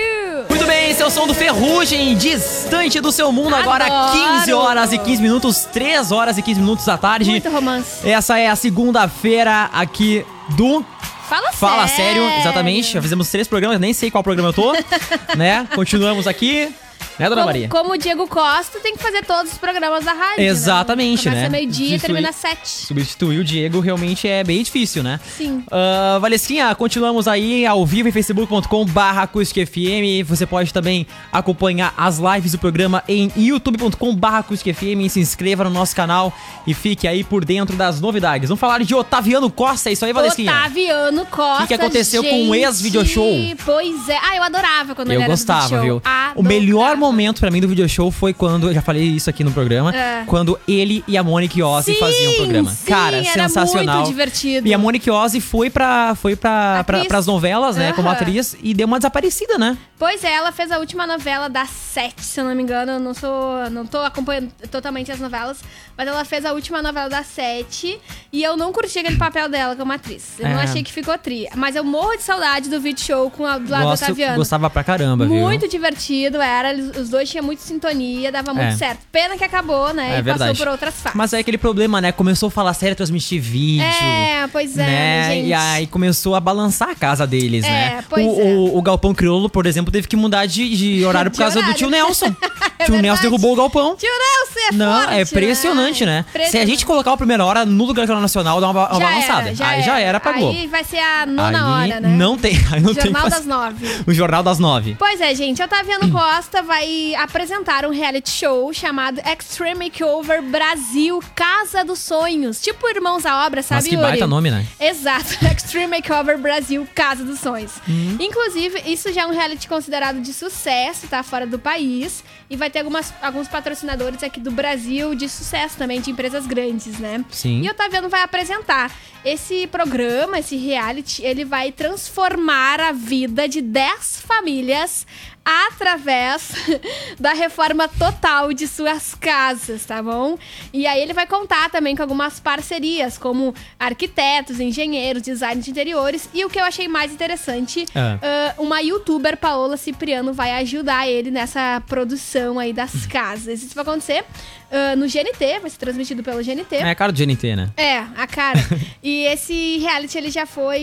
Muito 0.49 0.67
bem, 0.67 0.93
o 1.03 1.11
som 1.11 1.27
do 1.27 1.35
Ferrugem, 1.35 2.17
distante 2.17 3.01
do 3.01 3.11
seu 3.11 3.33
mundo, 3.33 3.55
agora 3.55 3.87
Adoro! 3.87 4.39
15 4.41 4.53
horas 4.53 4.93
e 4.93 4.99
15 4.99 5.23
minutos, 5.23 5.50
3 5.67 6.13
horas 6.13 6.39
e 6.39 6.43
15 6.43 6.61
minutos 6.61 6.85
da 6.85 6.97
tarde. 6.99 7.31
Muito 7.31 7.51
romance. 7.51 8.09
Essa 8.09 8.39
é 8.39 8.49
a 8.49 8.57
segunda-feira 8.57 9.71
aqui 9.73 10.25
do 10.57 10.85
Fala, 11.29 11.53
Fala 11.53 11.87
sério. 11.87 12.23
sério, 12.25 12.41
exatamente. 12.41 12.93
Já 12.93 13.03
fizemos 13.03 13.31
três 13.31 13.47
programas, 13.47 13.79
nem 13.79 13.93
sei 13.93 14.11
qual 14.11 14.23
programa 14.25 14.49
eu 14.49 14.53
tô, 14.53 14.73
né? 15.39 15.69
Continuamos 15.75 16.27
aqui. 16.27 16.75
Né, 17.21 17.29
dona 17.29 17.45
Maria? 17.45 17.69
Como, 17.69 17.83
como 17.83 17.95
o 17.95 17.99
Diego 17.99 18.27
Costa 18.27 18.81
tem 18.81 18.97
que 18.97 19.03
fazer 19.03 19.25
todos 19.25 19.53
os 19.53 19.59
programas 19.59 20.05
da 20.05 20.13
rádio. 20.13 20.43
Exatamente, 20.43 21.29
né? 21.29 21.35
Começa 21.35 21.51
né? 21.51 21.59
meio-dia 21.59 21.97
e 21.97 22.01
termina 22.01 22.33
sete. 22.33 22.69
Substituir 22.69 23.39
o 23.41 23.45
Diego 23.45 23.79
realmente 23.81 24.27
é 24.27 24.43
bem 24.43 24.63
difícil, 24.63 25.03
né? 25.03 25.21
Sim. 25.37 25.63
Ah, 25.71 26.19
Valesquinha, 26.21 26.75
continuamos 26.75 27.29
aí 27.29 27.67
ao 27.67 27.85
vivo 27.85 28.09
em 28.09 28.13
facebook.com 28.13 28.87
barra 28.87 29.27
FM. 29.27 30.27
Você 30.27 30.47
pode 30.47 30.73
também 30.73 31.07
acompanhar 31.31 31.93
as 31.97 32.19
lives 32.19 32.53
do 32.53 32.59
programa 32.59 33.05
em 33.07 33.31
youtube.com 33.37 34.15
barra 34.15 34.43
FM. 34.43 35.11
Se 35.11 35.21
inscreva 35.21 35.65
no 35.65 35.71
nosso 35.71 35.95
canal 35.95 36.33
e 36.67 36.73
fique 36.73 37.07
aí 37.07 37.23
por 37.23 37.45
dentro 37.45 37.77
das 37.77 38.01
novidades. 38.01 38.49
Vamos 38.49 38.61
falar 38.61 38.83
de 38.83 38.95
Otaviano 38.95 39.51
Costa, 39.51 39.91
é 39.91 39.93
isso 39.93 40.07
aí, 40.07 40.13
Valesquinha? 40.13 40.51
Otaviano 40.53 41.27
Costa. 41.27 41.55
O 41.55 41.67
que 41.67 41.69
que 41.69 41.75
aconteceu 41.75 42.25
com 42.25 42.49
o 42.49 42.55
ex-video 42.55 43.05
show? 43.05 43.31
Pois 43.65 44.09
é. 44.09 44.19
Ah, 44.23 44.37
eu 44.37 44.43
adorava 44.43 44.95
quando 44.95 45.09
ele 45.09 45.19
Eu 45.19 45.23
era 45.23 45.29
do 45.29 45.37
gostava, 45.37 45.81
viu? 45.83 46.01
show. 46.03 46.33
O 46.37 46.43
melhor 46.43 46.93
Adorava. 46.93 47.10
Momento 47.11 47.41
pra 47.41 47.51
mim 47.51 47.61
do 47.61 47.69
video 47.69 47.89
show 47.89 48.11
foi 48.11 48.33
quando, 48.33 48.69
eu 48.69 48.75
já 48.75 48.83
falei 48.83 49.03
isso 49.03 49.29
aqui 49.29 49.43
no 49.43 49.51
programa, 49.53 49.95
É. 49.95 50.25
quando 50.27 50.59
ele 50.69 51.05
e 51.09 51.17
a 51.17 51.23
Monique 51.23 51.63
Ozzy 51.63 51.93
Sim, 51.95 51.99
faziam 52.01 52.33
o 52.33 52.37
programa. 52.37 52.71
sim, 52.71 52.87
Cara, 52.87 53.17
era 53.17 53.25
sensacional. 53.33 53.97
muito 53.97 54.09
divertido. 54.09 54.67
E 54.69 54.73
a 54.75 54.79
Monique 54.79 55.11
Ozzy 55.11 55.41
foi 55.41 55.69
pra, 55.71 56.15
foi 56.15 56.37
pra, 56.37 56.85
pra, 56.85 57.05
pras 57.05 57.27
novelas, 57.27 57.77
né, 57.77 57.93
como 57.93 58.09
atriz, 58.09 58.57
e 58.63 58.73
deu 58.75 58.87
uma 58.87 58.99
desaparecida, 58.99 59.59
né? 59.59 59.77
Pois 59.99 60.25
é, 60.25 60.33
ela 60.33 60.51
fez 60.51 60.71
a 60.73 60.79
última 60.79 61.07
novela 61.07 61.49
das 61.49 61.69
sete, 61.69 62.23
se 62.25 62.41
eu 62.41 62.45
não 62.45 62.55
me 62.55 62.63
engano. 62.63 62.93
Eu 62.93 62.99
não 63.01 63.13
sou. 63.13 63.69
Não 63.71 63.85
tô 63.85 63.99
acompanhando 63.99 64.51
totalmente 64.71 65.13
as 65.13 65.21
novelas. 65.21 65.59
Mas 65.95 66.09
ela 66.09 66.25
fez 66.25 66.47
a 66.47 66.55
última 66.55 66.81
novela 66.81 67.11
das 67.11 67.27
sete. 67.27 68.01
E 68.33 68.43
eu 68.43 68.57
não 68.57 68.73
curti 68.73 68.99
aquele 68.99 69.17
papel 69.19 69.47
dela 69.51 69.77
como 69.77 69.93
atriz. 69.93 70.25
Eu 70.39 70.49
não 70.49 70.59
É. 70.59 70.63
achei 70.63 70.83
que 70.83 70.91
ficou 70.91 71.19
tri. 71.19 71.47
Mas 71.55 71.77
eu 71.77 71.85
morro 71.85 72.17
de 72.17 72.23
saudade 72.23 72.71
do 72.71 72.81
vídeo 72.81 73.05
show 73.05 73.31
com 73.31 73.45
a, 73.45 73.59
do 73.59 73.71
lado 73.71 73.83
do 73.83 73.89
Gosto, 73.91 74.05
Otaviano. 74.05 74.37
gostava 74.39 74.71
pra 74.71 74.83
caramba, 74.83 75.27
viu? 75.27 75.35
Muito 75.37 75.69
divertido, 75.69 76.41
era. 76.41 76.73
Os 77.01 77.09
dois 77.09 77.29
tinham 77.31 77.45
muita 77.45 77.63
sintonia, 77.63 78.31
dava 78.31 78.53
muito 78.55 78.69
É. 78.75 78.77
certo. 78.77 79.01
Pena 79.11 79.37
que 79.37 79.45
acabou, 79.45 79.93
né? 79.95 80.17
É 80.17 80.19
e 80.19 80.23
verdade. 80.23 80.51
passou 80.51 80.57
por 80.67 80.71
outras 80.73 80.95
fases. 80.95 81.17
Mas 81.17 81.33
é 81.33 81.39
aquele 81.39 81.59
problema, 81.59 82.01
né? 82.01 82.13
Começou 82.13 82.49
a 82.49 82.51
falar 82.51 82.75
sério, 82.75 82.95
transmitir 82.97 83.41
vídeo. 83.41 83.85
É, 83.85 84.47
pois 84.53 84.77
é, 84.77 84.87
né? 84.87 85.29
gente. 85.35 85.47
E 85.49 85.55
aí 85.55 85.87
começou 85.87 86.35
a 86.35 86.41
balançar 86.41 86.91
a 86.91 86.95
casa 86.95 87.27
deles, 87.27 87.65
É, 87.65 87.69
né? 87.71 88.05
pois 88.09 88.25
o, 88.27 88.41
é. 88.41 88.45
o, 88.45 88.77
o 88.79 88.83
Galpão 88.83 89.15
Crioulo, 89.15 89.49
por 89.49 89.67
exemplo, 89.67 89.91
teve 89.93 90.07
que 90.09 90.17
mudar 90.17 90.47
de, 90.47 90.77
de 90.77 91.05
horário 91.07 91.31
por 91.31 91.37
De 91.37 91.43
causa 91.43 91.55
do 91.57 91.59
horário. 91.61 91.77
tio 91.79 91.91
Nelson. 91.91 92.35
É 92.81 92.85
tio 92.87 92.97
Nelson 93.03 93.23
derrubou 93.25 93.53
o 93.53 93.57
Galpão. 93.57 93.95
Tio 93.95 94.09
Nelson 94.09 94.69
é 94.71 94.73
Não, 94.75 95.01
forte, 95.03 95.15
é 95.15 95.21
impressionante, 95.21 96.07
né? 96.07 96.23
Se 96.23 96.29
a 96.29 96.31
Impressionante. 96.41 96.71
gente 96.71 96.87
colocar 96.87 97.13
a 97.13 97.17
primeira 97.17 97.45
hora 97.45 97.67
no 97.67 97.85
lugar 97.85 98.05
do 98.05 98.07
Jornal 98.07 98.23
Nacional, 98.23 98.59
dá 98.59 98.71
uma, 98.71 98.89
uma 98.89 98.99
Já 98.99 99.07
balançada. 99.07 99.41
era, 99.49 99.55
já 99.55 99.69
aí 99.69 99.83
já 99.83 100.01
era 100.01 100.19
pra 100.19 100.33
Globo. 100.33 100.59
Aí 100.59 100.67
vai 100.67 100.83
ser 100.83 100.99
a 100.99 101.27
nona 101.27 101.79
Aí 101.83 101.91
hora, 101.91 102.01
né? 102.01 102.09
Não 102.09 102.39
tem, 102.39 102.53
aí 102.73 102.81
não 102.81 102.95
tem 102.95 103.05
Jornal 103.05 103.23
pra- 103.29 103.37
das 103.37 103.45
Nove. 103.47 103.87
O 104.07 104.15
Jornal 104.15 104.43
das 104.43 104.59
Nove. 104.59 104.97
Pois 104.99 105.21
é, 105.21 105.35
gente. 105.35 105.63
Otaviano 105.63 106.09
Costa 106.13 106.63
vai 106.63 106.80
apresentar 107.17 107.85
um 107.85 107.91
reality 107.91 108.31
show 108.31 108.73
chamado 108.73 109.21
Extreme 109.21 109.87
Makeover 109.87 110.43
Brasil 110.43 111.23
Casa 111.35 111.85
dos 111.85 111.99
Sonhos. 111.99 112.61
Tipo 112.61 112.89
Irmãos 112.89 113.25
à 113.27 113.47
Obra, 113.47 113.63
sabe, 113.63 113.83
Mas 113.83 113.89
que 113.89 113.95
Yuri? 113.95 114.07
baita 114.07 114.27
nome, 114.27 114.51
né? 114.51 114.67
Exato. 114.79 115.35
Extreme 115.55 115.99
Makeover 115.99 116.39
Brasil 116.39 116.87
Casa 116.95 117.25
dos 117.25 117.41
Sonhos. 117.41 117.73
Uhum. 117.89 118.17
Inclusive, 118.21 118.83
isso 118.87 119.13
já 119.13 119.23
é 119.23 119.27
um 119.27 119.33
reality 119.33 119.69
considerado 119.69 120.21
de 120.21 120.33
sucesso, 120.33 121.07
tá? 121.09 121.23
Fora 121.23 121.47
do 121.47 121.59
país. 121.59 122.23
E 122.49 122.57
vai 122.57 122.69
ter 122.69 122.81
algumas, 122.81 123.13
alguns 123.23 123.47
patrocinadores 123.47 124.23
aqui 124.23 124.41
do 124.41 124.51
Brasil 124.51 125.15
de 125.15 125.29
sucesso 125.29 125.77
também, 125.77 126.01
de 126.01 126.11
empresas 126.11 126.47
grandes, 126.47 126.99
né? 126.99 127.25
Sim. 127.31 127.63
E 127.63 127.69
o 127.69 127.71
Otaviano 127.71 128.09
vai 128.09 128.23
apresentar. 128.23 128.91
esse 129.25 129.67
programa, 129.67 130.39
esse 130.39 130.57
reality, 130.57 131.23
ele 131.23 131.45
vai 131.45 131.71
transformar 131.71 132.81
a 132.81 132.91
vida 132.91 133.47
de 133.47 133.61
10 133.61 134.23
famílias 134.27 135.07
através 135.45 136.53
da 137.19 137.33
reforma 137.33 137.89
total 137.89 138.53
de 138.53 138.67
suas 138.69 139.15
casas, 139.15 139.85
tá 139.85 140.03
bom? 140.03 140.39
E 140.73 140.87
aí 140.87 141.01
ele 141.01 141.13
vai 141.13 141.27
contar 141.27 141.71
também 141.71 141.97
com 141.97 142.03
algumas 142.03 142.39
parcerias, 142.39 143.19
como 143.19 143.55
arquitetos, 143.79 144.61
engenheiros, 144.61 145.23
design 145.23 145.61
de 145.61 145.71
interiores. 145.71 146.29
E 146.33 146.45
o 146.45 146.51
que 146.51 146.59
eu 146.61 146.65
achei 146.65 146.89
mais 146.89 147.13
interessante, 147.13 147.87
Ah. 147.95 148.19
ah, 148.23 148.55
uma 148.59 148.81
youtuber, 148.81 149.37
Paola 149.37 149.77
Cipriano, 149.77 150.33
vai 150.33 150.53
ajudar 150.53 151.09
ele 151.09 151.31
nessa 151.31 151.83
produção 151.87 152.59
aí 152.59 152.73
das 152.73 153.07
casas. 153.07 153.63
Isso 153.63 153.75
vai 153.75 153.83
acontecer 153.83 154.25
ah, 154.71 154.95
no 154.97 155.07
GNT, 155.07 155.59
vai 155.61 155.71
ser 155.71 155.79
transmitido 155.79 156.23
pelo 156.23 156.39
GNT. 156.43 156.77
É 156.77 156.91
a 156.91 156.95
cara 156.95 157.13
do 157.13 157.19
GNT, 157.19 157.57
né? 157.57 157.71
É, 157.77 157.99
a 157.99 158.27
cara. 158.27 158.59
e 159.03 159.25
esse 159.27 159.79
reality, 159.79 160.17
ele 160.19 160.31
já 160.31 160.47
foi... 160.47 160.81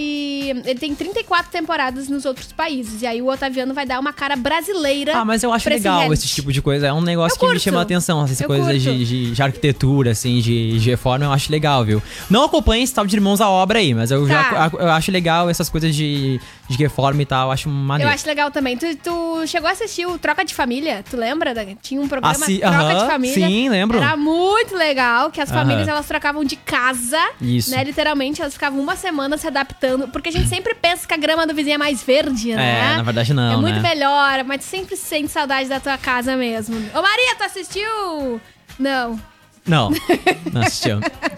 Ele 0.65 0.80
tem 0.80 0.93
34 0.95 1.52
temporadas 1.52 2.08
nos 2.10 2.26
outros 2.26 2.52
países. 2.52 3.02
E 3.02 3.08
aí 3.08 3.21
o 3.21 3.28
Otaviano 3.32 3.73
vai 3.73 3.86
dar 3.86 4.00
uma 4.00 4.12
cara 4.13 4.36
brasileira 4.36 5.15
Ah, 5.17 5.26
mas 5.26 5.43
eu 5.43 5.52
acho 5.54 5.67
esse 5.69 5.78
legal 5.78 6.00
reality. 6.00 6.26
esse 6.26 6.36
tipo 6.36 6.52
de 6.52 6.62
coisa. 6.62 6.88
É 6.88 6.93
um 6.93 7.02
negócio 7.02 7.36
Eu 7.36 7.47
que 7.47 7.54
me 7.54 7.60
chama 7.60 7.80
a 7.80 7.84
atenção. 7.84 8.23
Essas 8.23 8.39
Eu 8.41 8.47
coisas 8.47 8.82
de, 8.82 9.06
de, 9.06 9.32
de 9.32 9.41
arquitetura, 9.41 10.12
assim, 10.12 10.39
de, 10.39 10.80
de 10.80 10.89
reforma, 10.89 11.26
eu 11.26 11.32
acho 11.32 11.52
legal, 11.52 11.84
viu? 11.86 12.02
Não 12.30 12.43
acompanho 12.43 12.84
esse 12.84 12.93
tal 12.93 13.06
de 13.06 13.15
Irmãos 13.15 13.39
à 13.41 13.50
Obra 13.50 13.80
aí, 13.80 13.93
mas 13.93 14.12
eu 14.12 14.28
já 14.28 14.38
Tá. 14.47 14.71
eu 14.80 14.89
acho 14.91 15.12
legal 15.12 15.50
essas 15.50 15.67
coisas 15.69 15.95
de, 15.95 16.39
de 16.69 16.78
reforma 16.78 17.21
e 17.21 17.26
tal. 17.26 17.47
Eu 17.47 17.52
acho 17.52 17.67
Eu 17.69 17.73
maneiro. 17.73 18.12
acho 18.13 18.28
legal 18.28 18.52
também. 18.52 18.78
Tu, 18.78 18.95
tu 18.97 19.45
chegou 19.47 19.67
a 19.69 19.71
assistir 19.71 20.06
o 20.06 20.17
Troca 20.17 20.43
de 20.45 20.54
Família? 20.54 21.04
Tu 21.10 21.17
lembra? 21.17 21.54
Tinha 21.82 22.00
um 22.02 22.08
programa 22.08 22.36
Assi- 22.36 22.60
Troca 22.60 22.76
aham, 22.76 23.00
de 23.06 23.12
Família. 23.12 23.47
sim, 23.47 23.69
lembro. 23.77 23.97
Era 23.97 24.17
muito 24.17 24.75
legal, 24.75 25.29
que 25.31 25.39
as 25.41 25.49
Aham. 25.51 25.59
famílias 25.61 25.87
elas 25.87 26.07
trocavam 26.07 26.43
de 26.43 26.55
casa. 26.55 27.19
Isso. 27.41 27.71
Né? 27.71 27.83
Literalmente, 27.83 28.41
elas 28.41 28.53
ficavam 28.53 28.79
uma 28.79 28.95
semana 28.95 29.37
se 29.37 29.47
adaptando. 29.47 30.07
Porque 30.07 30.29
a 30.29 30.31
gente 30.31 30.47
sempre 30.49 30.73
pensa 30.73 31.07
que 31.07 31.13
a 31.13 31.17
grama 31.17 31.45
do 31.45 31.53
vizinho 31.53 31.75
é 31.75 31.77
mais 31.77 32.01
verde, 32.03 32.55
né? 32.55 32.93
É, 32.93 32.97
na 32.97 33.03
verdade 33.03 33.33
não, 33.33 33.53
É 33.53 33.57
muito 33.57 33.79
né? 33.79 33.89
melhor, 33.89 34.43
mas 34.43 34.59
tu 34.63 34.67
sempre 34.67 34.95
sente 34.95 35.29
saudade 35.29 35.69
da 35.69 35.79
tua 35.79 35.97
casa 35.97 36.35
mesmo. 36.35 36.75
Ô 36.93 37.01
Maria, 37.01 37.35
tu 37.37 37.43
assistiu? 37.43 38.41
Não. 38.79 39.19
Não, 39.65 39.89
não 40.53 40.61
assistiu. 40.61 40.99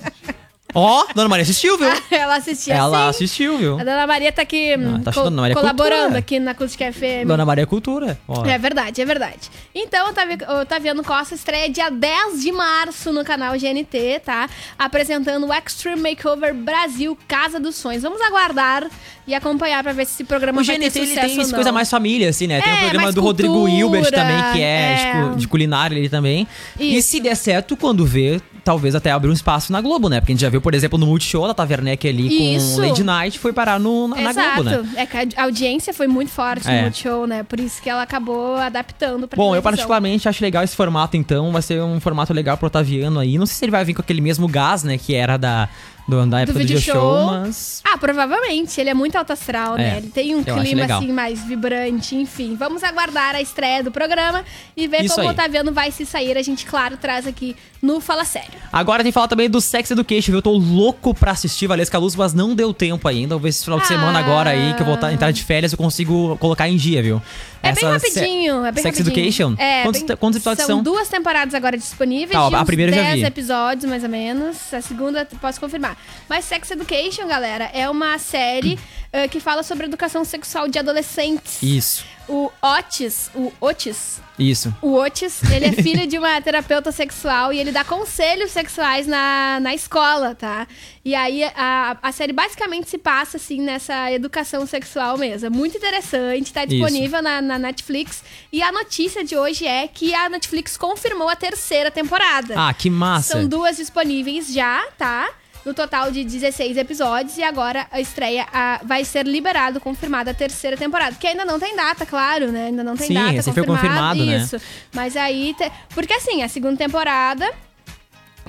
Ó, 0.79 1.05
Dona 1.13 1.27
Maria 1.29 1.43
assistiu, 1.43 1.77
viu? 1.77 1.87
Ela 2.11 2.35
assistia 2.37 2.73
Ela 2.73 3.03
sim. 3.03 3.09
assistiu, 3.09 3.57
viu? 3.57 3.75
A 3.79 3.83
Dona 3.83 4.07
Maria 4.07 4.31
tá 4.31 4.41
aqui 4.41 4.73
Ah, 4.73 5.01
tá 5.03 5.11
co- 5.11 5.23
Dona 5.23 5.41
Maria 5.41 5.53
é 5.53 5.59
colaborando 5.59 5.99
cultura. 6.01 6.19
aqui 6.19 6.39
na 6.39 6.51
Acústica 6.51 6.91
FM. 6.91 7.27
Dona 7.27 7.45
Maria 7.45 7.63
é 7.63 7.65
Cultura. 7.65 8.19
Ó. 8.27 8.45
É 8.45 8.57
verdade, 8.57 9.01
é 9.01 9.05
verdade. 9.05 9.49
Então, 9.75 10.09
o 10.09 10.13
Tavi- 10.13 10.37
o 10.61 10.65
Taviano 10.65 11.03
Costa 11.03 11.35
estreia 11.35 11.69
dia 11.69 11.89
10 11.89 12.41
de 12.41 12.51
março 12.51 13.11
no 13.11 13.23
canal 13.23 13.53
GNT, 13.57 14.21
tá? 14.23 14.49
Apresentando 14.77 15.45
o 15.47 15.53
Extreme 15.53 16.01
Makeover 16.01 16.53
Brasil 16.53 17.17
Casa 17.27 17.59
dos 17.59 17.75
Sonhos. 17.75 18.01
Vamos 18.03 18.21
aguardar 18.21 18.87
e 19.27 19.33
acompanhar 19.35 19.83
pra 19.83 19.93
ver 19.93 20.05
se 20.05 20.13
esse 20.13 20.23
programa 20.23 20.61
O 20.61 20.63
vai 20.63 20.77
ter 20.77 20.85
GNT 20.85 20.97
ele 20.99 21.07
sucesso 21.07 21.27
tem 21.27 21.35
ou 21.37 21.41
essa 21.43 21.55
coisa 21.55 21.71
mais 21.71 21.89
família, 21.89 22.29
assim, 22.29 22.47
né? 22.47 22.61
Tem 22.61 22.71
É, 22.71 22.75
o 22.75 22.79
programa 22.79 23.03
mais 23.03 23.15
do 23.15 23.21
Rodrigo 23.21 23.53
cultura, 23.53 23.73
Hilbert 23.77 24.11
também, 24.11 24.53
que 24.53 24.61
é, 24.61 24.93
é. 24.93 24.95
De, 24.95 25.29
cu- 25.29 25.35
de 25.37 25.47
culinária 25.47 25.95
ele 25.97 26.09
também. 26.09 26.47
E 26.79 26.97
Isso. 26.97 27.09
se 27.09 27.19
der 27.19 27.35
certo, 27.35 27.77
quando 27.77 28.05
vê, 28.05 28.41
talvez 28.63 28.95
até 28.95 29.11
abrir 29.11 29.29
um 29.29 29.33
espaço 29.33 29.71
na 29.71 29.81
Globo, 29.81 30.09
né? 30.09 30.19
Porque 30.19 30.31
a 30.31 30.35
gente 30.35 30.41
já 30.41 30.49
viu, 30.49 30.61
por 30.61 30.68
exemplo, 30.73 30.97
no 30.97 31.05
Multishow 31.05 31.47
da 31.47 31.53
Taverneck 31.53 32.07
ali 32.07 32.55
Isso. 32.55 32.75
com 32.75 32.81
Lady 32.87 33.03
Night, 33.03 33.39
foi 33.39 33.53
parar 33.53 33.79
no, 33.79 34.07
na, 34.07 34.33
na. 34.33 34.55
Globo, 34.55 34.63
né? 34.63 34.89
É 34.95 35.05
que 35.05 35.17
a 35.35 35.43
audiência 35.43 35.93
foi 35.93 36.07
muito 36.07 36.31
forte 36.31 36.67
É. 36.67 36.77
no 36.77 36.81
Multishow, 36.83 37.27
né? 37.27 37.43
Por 37.43 37.59
isso 37.59 37.81
que 37.81 37.89
ela 37.89 38.01
acabou 38.01 38.55
adaptando 38.55 39.27
pra 39.27 39.37
Bom, 39.37 39.55
eu 39.55 39.61
particularmente 39.61 40.27
acho 40.27 40.43
legal 40.43 40.63
esse 40.63 40.75
formato, 40.75 41.17
então. 41.17 41.51
Vai 41.51 41.61
ser 41.61 41.81
um 41.81 41.99
formato 41.99 42.33
legal 42.33 42.57
pro 42.57 42.67
Otaviano 42.67 43.19
aí. 43.19 43.37
Não 43.37 43.45
sei 43.45 43.55
se 43.55 43.65
ele 43.65 43.71
vai 43.71 43.83
vir 43.83 43.93
com 43.93 44.01
aquele 44.01 44.21
mesmo 44.21 44.47
gás, 44.47 44.83
né? 44.83 44.97
Que 44.97 45.15
era 45.15 45.37
da, 45.37 45.69
do, 46.09 46.25
da 46.25 46.41
época 46.41 46.53
do, 46.53 46.59
vídeo 46.59 46.77
video 46.79 46.93
show. 46.93 47.17
show, 47.17 47.25
mas. 47.27 47.81
Ah, 47.85 47.97
provavelmente. 47.97 48.79
Ele 48.81 48.89
é 48.89 48.93
muito 48.93 49.15
alto 49.15 49.31
astral, 49.33 49.75
né? 49.75 49.95
É, 49.95 49.97
Ele 49.97 50.07
tem 50.09 50.35
um 50.35 50.43
clima, 50.43 50.85
assim, 50.85 51.11
mais 51.11 51.43
vibrante, 51.43 52.15
enfim. 52.15 52.55
Vamos 52.57 52.83
aguardar 52.83 53.35
a 53.35 53.41
estreia 53.41 53.83
do 53.83 53.91
programa 53.91 54.43
e 54.75 54.87
ver 54.87 55.05
Isso 55.05 55.15
como 55.15 55.27
o 55.27 55.29
aí. 55.29 55.33
Otaviano 55.35 55.71
vai 55.71 55.91
se 55.91 56.05
sair. 56.05 56.37
A 56.37 56.41
gente, 56.41 56.65
claro, 56.65 56.97
traz 56.97 57.25
aqui 57.27 57.55
no 57.81 57.99
Fala 58.01 58.25
Sério. 58.25 58.51
Agora 58.73 59.03
tem 59.03 59.11
que 59.11 59.13
falar 59.13 59.27
também 59.27 59.49
do 59.49 59.61
Sex 59.61 59.91
Education, 59.91 60.31
viu? 60.31 60.39
Eu 60.39 60.41
tô 60.41 60.51
louco 60.51 61.13
pra 61.13 61.31
assistir 61.31 61.67
Valesca 61.67 61.97
Luz, 61.97 62.15
mas 62.15 62.33
não 62.33 62.53
deu 62.55 62.73
tempo 62.73 63.07
ainda. 63.07 63.35
Vou 63.35 63.39
ver 63.43 63.51
se 63.51 63.59
esse 63.59 63.65
final 63.65 63.79
de 63.79 63.87
semana 63.87 64.19
Ah. 64.19 64.21
agora 64.23 64.49
aí, 64.51 64.73
que 64.73 64.81
eu 64.81 64.85
vou 64.85 64.97
tá- 64.97 65.13
entrar 65.13 65.31
de 65.31 65.43
férias, 65.43 65.71
eu 65.71 65.77
consigo 65.77 66.37
colocar 66.37 66.67
em 66.67 66.75
dia, 66.75 67.01
viu? 67.01 67.21
É 67.61 67.71
bem 67.73 67.83
rapidinho, 67.85 68.65
é 68.65 68.71
bem 68.71 68.81
Sex 68.83 68.97
rapidinho. 68.99 69.25
Education? 69.27 69.55
É, 69.57 69.83
Quantos, 69.83 70.01
bem- 70.03 70.17
quantos 70.17 70.37
episódios 70.37 70.65
são? 70.65 70.75
são? 70.77 70.83
duas 70.83 71.07
temporadas 71.09 71.53
agora 71.53 71.77
disponíveis, 71.77 72.31
Tá, 72.31 72.59
a 72.59 72.65
primeira 72.65 72.91
eu 72.91 72.95
já 72.95 73.01
10 73.03 73.15
vi. 73.19 73.25
episódios, 73.25 73.85
mais 73.89 74.03
ou 74.03 74.09
menos. 74.09 74.73
A 74.73 74.81
segunda 74.81 75.27
posso 75.41 75.59
confirmar. 75.59 75.97
Mas 76.29 76.45
Sex 76.45 76.71
Education, 76.71 77.27
galera, 77.27 77.69
é 77.73 77.89
uma 77.89 78.17
série 78.17 78.77
eh, 79.11 79.27
que 79.27 79.39
fala 79.39 79.63
sobre 79.63 79.85
educação 79.85 80.23
sexual 80.23 80.67
de 80.67 80.77
adolescentes. 80.79 81.61
Isso, 81.61 82.05
O 82.27 82.51
Otis, 82.61 83.29
o 83.33 83.51
Otis, 83.59 84.21
isso. 84.37 84.73
O 84.81 84.93
Otis, 84.93 85.41
ele 85.51 85.65
é 85.65 85.71
filho 85.73 86.05
de 86.07 86.17
uma 86.17 86.39
terapeuta 86.43 86.91
sexual 86.91 87.51
e 87.51 87.59
ele 87.59 87.71
dá 87.71 87.83
conselhos 87.83 88.51
sexuais 88.51 89.05
na, 89.07 89.59
na 89.59 89.73
escola, 89.73 90.33
tá? 90.35 90.65
E 91.03 91.13
aí 91.15 91.43
a, 91.43 91.97
a 92.01 92.11
série 92.11 92.31
basicamente 92.31 92.89
se 92.89 92.97
passa, 92.99 93.37
assim, 93.37 93.61
nessa 93.61 94.11
educação 94.11 94.65
sexual 94.65 95.17
mesmo. 95.17 95.47
É 95.47 95.49
muito 95.49 95.75
interessante, 95.75 96.53
tá 96.53 96.63
disponível 96.65 97.21
na, 97.21 97.41
na 97.41 97.57
Netflix. 97.59 98.23
E 98.53 98.61
a 98.61 98.71
notícia 98.71 99.23
de 99.25 99.35
hoje 99.35 99.65
é 99.65 99.87
que 99.87 100.13
a 100.13 100.29
Netflix 100.29 100.77
confirmou 100.77 101.27
a 101.27 101.35
terceira 101.35 101.89
temporada. 101.91 102.53
Ah, 102.55 102.73
que 102.73 102.89
massa. 102.89 103.33
São 103.33 103.47
duas 103.47 103.75
disponíveis 103.77 104.53
já, 104.53 104.85
tá? 104.97 105.29
No 105.65 105.73
total 105.73 106.09
de 106.11 106.23
16 106.23 106.77
episódios. 106.77 107.37
E 107.37 107.43
agora 107.43 107.85
a 107.91 107.99
estreia 107.99 108.47
a- 108.51 108.79
vai 108.83 109.03
ser 109.03 109.25
liberado, 109.27 109.79
confirmada 109.79 110.31
a 110.31 110.33
terceira 110.33 110.77
temporada. 110.77 111.15
Que 111.19 111.27
ainda 111.27 111.43
não 111.45 111.59
tem 111.59 111.75
data, 111.75 112.05
claro, 112.05 112.51
né? 112.51 112.67
Ainda 112.67 112.83
não 112.83 112.95
tem 112.95 113.07
Sim, 113.07 113.13
data 113.13 113.43
foi 113.53 113.63
confirmada. 113.65 113.81
confirmado, 113.81 114.25
né? 114.25 114.37
Isso. 114.37 114.57
Mas 114.93 115.15
aí. 115.17 115.53
te- 115.57 115.71
Porque 115.93 116.13
assim, 116.13 116.41
a 116.43 116.47
segunda 116.47 116.77
temporada. 116.77 117.49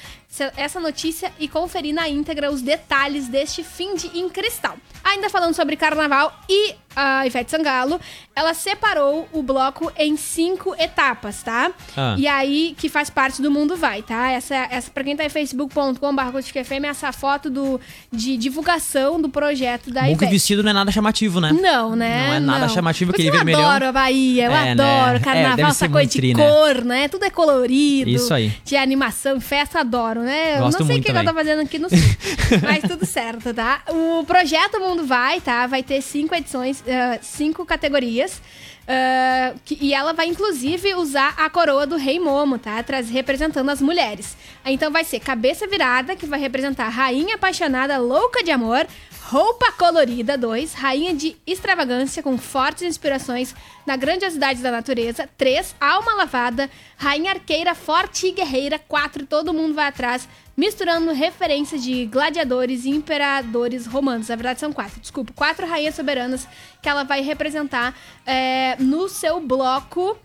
essa 0.56 0.78
notícia 0.78 1.32
e 1.38 1.48
conferir 1.48 1.94
na 1.94 2.08
íntegra 2.08 2.50
os 2.50 2.62
detalhes 2.62 3.28
deste 3.28 3.64
fim 3.64 3.94
de 3.94 4.18
em 4.18 4.28
Cristal. 4.28 4.76
Ainda 5.02 5.30
falando 5.30 5.54
sobre 5.54 5.76
carnaval 5.76 6.32
e 6.48 6.74
a 7.00 7.26
Ivete 7.26 7.50
Sangalo, 7.50 8.00
ela 8.34 8.52
separou 8.54 9.28
o 9.32 9.42
bloco 9.42 9.92
em 9.96 10.16
cinco 10.16 10.74
etapas, 10.78 11.42
tá? 11.42 11.70
Ah. 11.96 12.16
E 12.18 12.26
aí, 12.26 12.74
que 12.76 12.88
faz 12.88 13.08
parte 13.08 13.40
do 13.40 13.50
Mundo 13.50 13.76
Vai, 13.76 14.02
tá? 14.02 14.30
Essa, 14.32 14.54
essa 14.70 14.90
pra 14.90 15.04
quem 15.04 15.16
tá 15.16 15.24
em 15.24 15.28
facebook.com.br 15.28 16.86
essa 16.88 17.12
foto 17.12 17.50
do, 17.50 17.80
de 18.10 18.36
divulgação 18.36 19.20
do 19.20 19.28
projeto 19.28 19.90
da 19.90 20.00
Bom 20.02 20.06
que 20.08 20.12
o 20.12 20.16
Ivete. 20.16 20.30
vestido 20.30 20.62
não 20.62 20.70
é 20.70 20.72
nada 20.72 20.90
chamativo, 20.90 21.40
né? 21.40 21.52
Não, 21.52 21.94
né? 21.94 22.26
Não 22.28 22.34
é 22.34 22.40
nada 22.40 22.68
chamativo, 22.68 23.12
aquele 23.12 23.30
vermelhão. 23.30 23.60
Eu 23.60 23.66
adoro 23.68 23.86
a 23.86 23.92
Bahia, 23.92 24.44
eu 24.46 24.52
É, 24.52 24.64
né? 24.64 24.72
adoro 24.72 25.16
É, 25.16 25.20
carnaval, 25.20 25.56
deve 25.56 25.68
essa 25.70 25.88
coisa 25.88 26.10
de 26.10 26.16
tri, 26.18 26.34
né? 26.34 26.48
cor, 26.48 26.84
né? 26.84 27.08
Tudo 27.08 27.24
é 27.24 27.30
colorido. 27.30 28.10
Isso 28.10 28.32
aí. 28.34 28.52
De 28.64 28.76
animação, 28.76 29.40
festa, 29.40 29.80
adoro, 29.80 30.22
né? 30.22 30.56
Eu 30.56 30.62
Gosto 30.64 30.80
não 30.80 30.86
sei 30.86 30.98
o 30.98 31.02
que 31.02 31.10
eu 31.10 31.14
tô 31.14 31.20
também. 31.24 31.34
fazendo 31.34 31.62
aqui 31.62 31.78
no 31.78 31.88
sul, 31.88 31.98
mas 32.62 32.82
tudo 32.82 33.06
certo, 33.06 33.52
tá? 33.54 33.82
O 33.88 34.24
projeto 34.24 34.80
Mundo 34.80 35.04
Vai, 35.04 35.40
tá? 35.40 35.66
Vai 35.66 35.82
ter 35.82 36.00
cinco 36.02 36.34
edições, 36.34 36.82
ah, 36.90 37.18
cinco 37.22 37.64
categorias. 37.64 38.40
ah, 38.86 39.54
que- 39.64 39.78
e 39.80 39.92
ela 39.92 40.12
vai, 40.14 40.26
inclusive, 40.28 40.94
usar 40.94 41.34
a 41.36 41.48
coroa 41.50 41.86
do 41.86 41.96
Rei 41.96 42.18
Momo, 42.18 42.58
tá? 42.58 42.82
Traz, 42.82 43.10
representando 43.10 43.68
as 43.70 43.82
mulheres. 43.82 44.36
Então 44.64 44.90
vai 44.90 45.04
ser 45.04 45.20
Cabeça 45.20 45.66
Virada, 45.66 46.16
que 46.16 46.24
vai 46.26 46.40
representar 46.40 46.88
Rainha 46.88 47.34
Apaixonada 47.34 47.98
Louca 47.98 48.42
de 48.42 48.50
Amor. 48.50 48.86
Roupa 49.24 49.70
Colorida 49.72 50.38
2, 50.38 50.72
Rainha 50.72 51.12
de 51.14 51.36
Extravagância 51.46 52.22
com 52.22 52.38
fortes 52.38 52.82
inspirações 52.84 53.54
na 53.84 53.94
grandiosidade 53.94 54.62
da 54.62 54.70
natureza. 54.70 55.28
3, 55.36 55.74
Alma 55.78 56.14
Lavada, 56.14 56.70
Rainha 56.96 57.32
Arqueira 57.32 57.74
Forte 57.74 58.28
e 58.28 58.32
Guerreira. 58.32 58.78
4, 58.78 59.26
Todo 59.26 59.52
Mundo 59.52 59.74
Vai 59.74 59.86
Atrás, 59.88 60.26
misturando 60.58 61.12
referências 61.12 61.84
de 61.84 62.04
gladiadores 62.06 62.84
e 62.84 62.90
imperadores 62.90 63.86
romanos. 63.86 64.26
Na 64.26 64.34
verdade 64.34 64.58
são 64.58 64.72
quatro, 64.72 65.00
desculpa. 65.00 65.32
Quatro 65.32 65.64
rainhas 65.64 65.94
soberanas 65.94 66.48
que 66.82 66.88
ela 66.88 67.04
vai 67.04 67.20
representar 67.20 67.94
é, 68.26 68.74
no 68.80 69.08
seu 69.08 69.40
bloco... 69.40 70.18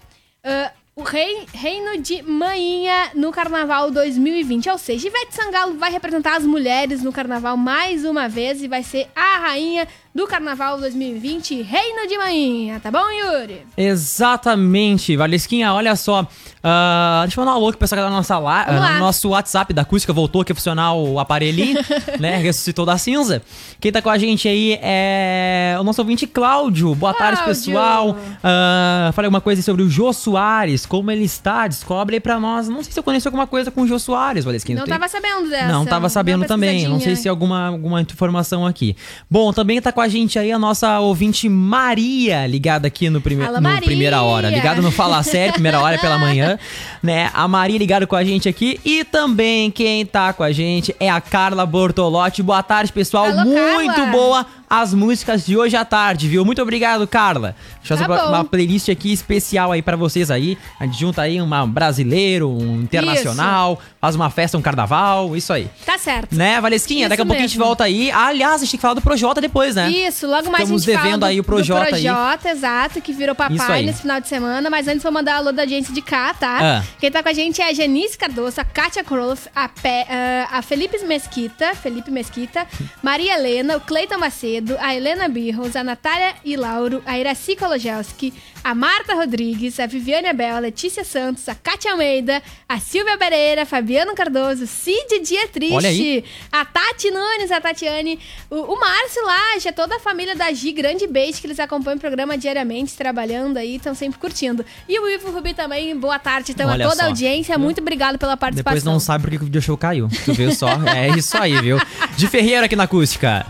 ah, 0.44 0.72
o 0.96 1.02
rei, 1.02 1.48
Reino 1.52 2.00
de 2.00 2.22
Manhinha 2.22 3.12
no 3.16 3.32
Carnaval 3.32 3.90
2020. 3.90 4.70
Ou 4.70 4.78
seja, 4.78 5.08
Ivete 5.08 5.34
Sangalo 5.34 5.76
vai 5.76 5.92
representar 5.92 6.38
as 6.38 6.46
mulheres 6.46 7.02
no 7.02 7.12
Carnaval 7.12 7.58
mais 7.58 8.06
uma 8.06 8.30
vez 8.30 8.62
e 8.62 8.68
vai 8.68 8.84
ser 8.84 9.08
a 9.16 9.40
rainha 9.40 9.88
do 10.14 10.28
Carnaval 10.28 10.80
2020, 10.80 11.64
Reino 11.64 12.08
de 12.08 12.18
Manhinha. 12.18 12.80
Tá 12.80 12.92
bom, 12.92 13.04
Yuri? 13.10 13.66
Exatamente, 13.76 15.18
Valesquinha, 15.18 15.74
olha 15.74 15.96
só. 15.96 16.28
ah, 16.64 17.22
deixa 17.24 17.40
eu 17.40 17.44
mandar 17.44 17.56
um 17.56 17.60
alô 17.60 17.70
aqui 17.70 17.80
que 17.80 17.88
tá 17.88 17.96
na 17.96 18.10
nossa 18.12 18.36
ah, 18.36 18.40
lá. 18.40 18.94
no 18.94 19.00
nosso 19.00 19.30
WhatsApp 19.30 19.74
da 19.74 19.82
acústica, 19.82 20.14
voltou 20.14 20.42
aqui 20.44 20.52
a 20.52 20.56
funcionar 20.56 20.94
o 20.94 21.20
aparelhinho, 21.20 21.80
né? 22.20 22.38
Ressuscitou 22.38 22.86
da 22.86 22.96
cinza. 22.98 23.42
Quem 23.80 23.92
tá 23.92 24.04
com 24.04 24.10
a 24.10 24.18
gente 24.20 24.48
aí 24.48 24.78
é 24.84 25.76
o 25.80 25.84
nosso 25.84 26.00
ouvinte 26.00 26.28
Cláudio. 26.28 26.94
Boa 26.94 27.14
tarde, 27.14 27.42
Cláudio. 27.42 27.66
pessoal. 27.66 28.18
Ah, 28.44 29.10
falei 29.16 29.26
alguma 29.28 29.42
coisa 29.42 29.64
sobre 29.64 29.82
o 29.82 29.90
Jô 29.90 30.14
Soares, 30.14 30.86
como 30.86 31.10
ele 31.10 31.24
está, 31.24 31.68
descobre 31.68 32.18
aí 32.18 32.20
pra 32.20 32.40
nós. 32.40 32.70
Não 32.70 32.84
sei 32.84 32.94
se 32.94 33.00
eu 33.00 33.04
conheço 33.04 33.28
alguma 33.28 33.48
coisa 33.48 33.72
com 33.72 33.82
o 33.82 33.88
Jô 33.88 33.98
Soares, 33.98 34.46
Valesquinha. 34.46 34.78
Não 34.78 34.86
Tem- 34.86 34.94
tava 34.94 35.08
sabendo 35.08 35.50
dessa. 35.50 35.68
Não, 35.72 35.86
tava 35.88 36.08
sabendo 36.08 36.46
também. 36.46 36.88
Não 36.88 37.00
sei 37.00 37.16
se 37.16 37.28
é 37.28 37.32
alguma, 37.32 37.70
alguma 37.70 38.00
informação 38.00 38.64
aqui. 38.68 38.96
Bom, 39.28 39.52
também 39.52 39.82
tá 39.82 39.92
com 39.92 40.03
a 40.03 40.03
gente 40.08 40.38
aí 40.40 40.52
a 40.52 40.60
nossa 40.60 41.00
ouvinte 41.00 41.48
Maria, 41.50 42.48
ligada 42.48 42.88
aqui 42.88 43.10
no, 43.10 43.22
prime 43.22 43.44
Alô, 43.44 43.56
no 43.56 43.62
Maria! 43.62 43.82
primeira 43.82 44.22
hora. 44.22 44.50
Ligada 44.50 44.82
no 44.82 44.92
Fala 44.92 45.22
Sério, 45.24 45.54
primeira 45.54 45.80
hora 45.80 45.96
é 45.96 45.98
pela 45.98 46.18
manhã, 46.18 46.58
né? 47.02 47.30
A 47.34 47.48
Maria 47.48 47.78
ligada 47.78 48.06
com 48.08 48.16
a 48.16 48.24
gente 48.24 48.48
aqui. 48.48 48.80
E 48.84 49.04
também 49.04 49.72
quem 49.72 50.06
tá 50.06 50.34
com 50.34 50.44
a 50.44 50.52
gente 50.52 50.96
é 51.00 51.10
a 51.10 51.20
Carla 51.20 51.66
Bortolotti. 51.66 52.44
Boa 52.44 52.64
tarde, 52.64 52.92
pessoal. 52.92 53.26
Alô, 53.26 53.44
Muito 53.46 53.96
Carla! 53.96 54.12
boa 54.12 54.46
as 54.82 54.92
músicas 54.94 55.46
de 55.46 55.56
hoje 55.56 55.76
à 55.76 55.86
tarde, 55.86 56.28
viu? 56.28 56.44
Muito 56.44 56.60
obrigado, 56.62 57.06
Carla. 57.08 57.56
Deixa 57.80 57.94
eu 57.94 57.98
Tá 57.98 58.06
fazer 58.08 58.20
uma, 58.22 58.28
bom. 58.32 58.36
uma 58.38 58.44
playlist 58.46 58.90
aqui 58.90 59.14
especial 59.14 59.72
aí 59.72 59.82
pra 59.84 59.96
vocês 59.96 60.32
aí. 60.32 60.58
A 60.80 60.86
gente 60.86 61.00
junta 61.00 61.22
aí 61.22 61.40
um 61.40 61.68
brasileiro, 61.70 62.50
um 62.50 62.82
internacional, 62.82 63.80
faz 64.02 64.16
uma 64.16 64.30
festa, 64.32 64.58
um 64.58 64.62
carnaval, 64.62 65.36
isso 65.38 65.54
aí. 65.54 65.70
Tá 65.86 65.98
certo. 65.98 66.36
Né, 66.36 66.60
Valesquinha? 66.60 67.02
Isso 67.02 67.10
Daqui 67.10 67.22
a 67.22 67.26
pouquinho 67.26 67.46
a 67.46 67.48
gente 67.48 67.58
volta 67.60 67.84
aí. 67.84 68.10
Aliás, 68.12 68.56
a 68.56 68.58
gente 68.60 68.72
tem 68.72 68.78
que 68.78 68.82
falar 68.82 68.94
do 68.96 69.02
Projota 69.02 69.40
depois, 69.40 69.76
né? 69.76 69.90
Isso, 69.92 70.26
logo 70.26 70.50
mais 70.52 70.64
Estamos 70.64 70.82
a 70.88 70.92
gente 70.92 70.98
devendo 71.04 71.20
do, 71.20 71.26
aí 71.28 71.40
o 71.40 71.44
Projota 71.44 71.90
do 71.92 71.96
aí. 71.96 72.04
Projota, 72.04 72.50
exato, 72.50 73.02
que 73.02 73.14
virou 73.14 73.36
Isso 73.38 73.58
papai 73.58 73.84
nesse 73.84 74.02
final 74.02 74.20
de 74.20 74.28
semana. 74.28 74.70
Mas 74.70 74.88
antes 74.88 75.04
vou 75.04 75.12
mandar 75.12 75.36
alô 75.36 75.52
da 75.52 75.64
audiência 75.64 75.94
de 75.94 76.02
cá, 76.02 76.34
tá? 76.34 76.58
Ah. 76.80 76.84
Quem 77.00 77.12
tá 77.12 77.22
com 77.22 77.30
a 77.30 77.34
gente 77.34 77.62
é 77.62 77.70
a 77.70 77.74
Janice 77.74 78.18
Cardoso, 78.18 78.60
a 78.60 78.64
Kátia 78.64 79.04
Kroloff, 79.04 79.48
a, 79.56 79.68
Pe- 79.70 80.08
ah, 80.10 80.48
a 80.52 80.62
Felipe 80.62 80.98
Mesquita, 81.06 81.76
Felipe 81.76 82.10
Mesquita, 82.10 82.66
Maria 83.04 83.36
Helena, 83.36 83.78
o 83.78 83.82
Cleiton 83.82 84.18
Macedo, 84.18 84.63
Macedo, 84.64 84.78
a 84.80 84.96
Helena 84.96 85.28
Birros, 85.28 85.76
a 85.76 85.84
Natália 85.84 86.36
e 86.44 86.56
Lauro, 86.56 87.04
a 87.06 87.20
Iraci 87.20 87.56
Kologelski, 87.56 88.34
a 88.64 88.74
Marta 88.74 89.14
Rodrigues, 89.14 89.80
a 89.80 89.86
Viviane 89.86 90.28
Abel, 90.28 90.56
a 90.56 90.60
Letícia 90.60 91.04
Santos, 91.04 91.48
a 91.50 91.56
Kátia 91.56 91.92
Almeida, 91.92 92.42
a 92.68 92.80
Silvia 92.80 93.18
Pereira, 93.18 93.66
Fabiano 93.66 94.16
Cardoso, 94.16 94.66
Cid 94.66 95.20
Dietrich, 95.22 96.24
a 96.52 96.64
Tati 96.66 97.12
Nunes, 97.12 97.52
a 97.52 97.60
Tatiane, 97.60 98.18
o, 98.50 98.56
o 98.74 98.80
Márcio 98.80 99.24
Laje, 99.26 99.72
toda 99.74 99.98
a 99.98 100.00
família 100.00 100.36
da 100.36 100.52
Gi, 100.52 100.72
grande 100.72 101.06
beijo 101.06 101.42
que 101.42 101.48
eles 101.48 101.60
acompanham 101.60 101.98
o 101.98 102.00
programa 102.00 102.38
diariamente, 102.38 102.96
trabalhando 102.96 103.58
aí, 103.58 103.76
estão 103.76 103.94
sempre 103.94 104.18
curtindo. 104.20 104.66
E 104.88 104.98
o 105.00 105.10
Ivo 105.10 105.32
Rubi 105.32 105.54
também, 105.54 105.96
boa 105.98 106.18
tarde, 106.18 106.54
então 106.54 106.70
a 106.70 106.74
Olha 106.74 106.88
toda 106.88 107.02
a 107.02 107.06
só. 107.06 107.10
audiência, 107.10 107.58
muito 107.58 107.82
obrigado 107.82 108.18
pela 108.18 108.38
participação. 108.38 108.76
Depois 108.76 108.84
não 108.94 109.00
sabe 109.00 109.24
por 109.24 109.30
que 109.32 109.38
o 109.38 109.46
video 109.46 109.62
show 109.62 109.78
caiu. 109.78 110.08
Tu 110.24 110.34
viu 110.34 110.54
só? 110.56 110.70
É 110.94 111.10
isso 111.18 111.38
aí, 111.38 111.60
viu? 111.60 111.78
De 112.16 112.28
Ferreira 112.28 112.66
aqui 112.66 112.76
na 112.76 112.84
acústica. 112.84 113.46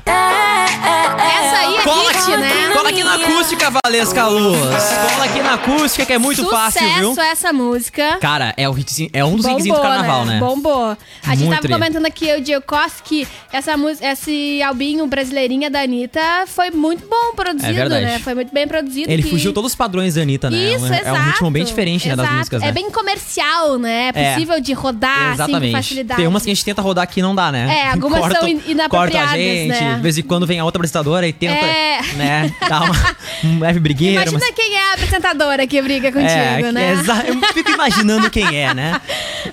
Essa 1.03 1.57
aí 1.59 1.75
é 1.77 1.81
Cola 1.83 2.11
hit, 2.11 2.17
aqui, 2.21 2.37
né? 2.37 2.49
cola 2.73 2.89
aqui 2.89 3.03
na 3.03 3.15
acústica, 3.15 3.71
Valesca 3.83 4.27
Luz. 4.27 4.59
Cola 4.59 5.25
aqui 5.25 5.41
na 5.41 5.53
acústica, 5.55 6.05
que 6.05 6.13
é 6.13 6.17
muito 6.17 6.49
fácil, 6.49 6.81
viu? 6.95 7.09
Sucesso 7.09 7.21
essa 7.33 7.53
música. 7.53 8.17
Cara, 8.21 8.53
é, 8.57 8.67
o 8.69 8.77
hitzinho- 8.77 9.09
é 9.13 9.23
um 9.25 9.35
dos 9.35 9.45
hitzinhos 9.45 9.77
do 9.77 9.81
carnaval, 9.81 10.25
né? 10.25 10.39
Bombou. 10.39 10.95
A 11.25 11.29
gente 11.35 11.39
Muito 11.45 11.49
tava 11.49 11.61
tri. 11.61 11.73
comentando 11.73 12.05
aqui, 12.05 12.33
o 12.35 12.41
Diego 12.41 12.63
Costa, 12.65 13.01
que 13.03 13.27
essa 13.51 13.75
música, 13.75 14.05
esse 14.11 14.61
albinho 14.63 15.05
brasileirinha 15.07 15.69
da 15.69 15.81
Anitta 15.81 16.21
foi 16.47 16.69
muito 16.71 17.05
bom 17.07 17.33
produzido, 17.35 17.69
É 17.71 17.73
verdade. 17.73 18.05
né? 18.05 18.19
Foi 18.19 18.33
muito 18.35 18.53
bem 18.53 18.67
produzido. 18.67 19.11
Ele 19.11 19.23
que- 19.23 19.29
fugiu 19.29 19.51
todos 19.53 19.71
os 19.71 19.75
padrões 19.75 20.15
da 20.15 20.21
Anitta, 20.21 20.49
né? 20.49 20.57
Isso, 20.57 20.85
é, 20.85 20.89
um- 20.89 20.93
exato. 20.93 21.07
é 21.07 21.11
um 21.13 21.23
ritmo 21.25 21.51
bem 21.51 21.63
diferente, 21.65 22.07
né, 22.07 22.15
das 22.15 22.25
Exato. 22.25 22.37
músicas, 22.37 22.61
né? 22.61 22.67
É 22.67 22.71
bem 22.71 22.89
comercial, 22.91 23.77
né? 23.77 24.11
É 24.15 24.21
É. 24.23 24.33
possível 24.33 24.59
de 24.61 24.73
rodar, 24.73 25.11
assim, 25.11 25.27
com 25.27 25.33
Exatamente. 25.33 25.71
facilidade. 25.71 26.17
Tem 26.19 26.27
umas 26.27 26.43
que 26.43 26.51
a 26.51 26.53
gente 26.53 26.65
tenta 26.65 26.81
rodar 26.81 27.03
aqui 27.03 27.19
e 27.19 27.23
não 27.23 27.33
dá, 27.35 27.51
né? 27.51 27.79
É, 27.79 27.91
algumas 27.91 28.19
são 28.33 28.47
in- 28.47 28.61
inapropriadas, 28.67 28.89
cortam 28.89 29.21
a 29.21 29.37
gente, 29.37 29.67
né? 29.69 29.95
de 29.95 30.01
vez 30.01 30.17
em 30.17 30.21
quando 30.23 30.45
vem 30.47 30.59
a 30.59 30.65
outra 30.65 30.79
apresentadora 30.93 31.27
e 31.27 31.33
tenta, 31.33 31.53
É. 31.53 32.01
né, 32.15 32.53
dar 32.69 32.83
uma 32.83 33.15
um 33.43 33.59
leve 33.59 33.79
brigueira. 33.79 34.21
Imagina 34.29 34.39
mas- 34.39 34.55
quem 34.55 34.75
é 34.75 34.89
a 34.91 34.93
apresentadora 34.93 35.65
que 35.67 35.81
briga 35.81 36.11
contigo, 36.11 36.29
é, 36.29 36.71
né? 36.71 36.93
é 36.93 37.29
eu 37.29 37.53
fico 37.53 37.71
imaginando 37.71 38.29
quem 38.29 38.55
é, 38.61 38.73
né? 38.73 39.01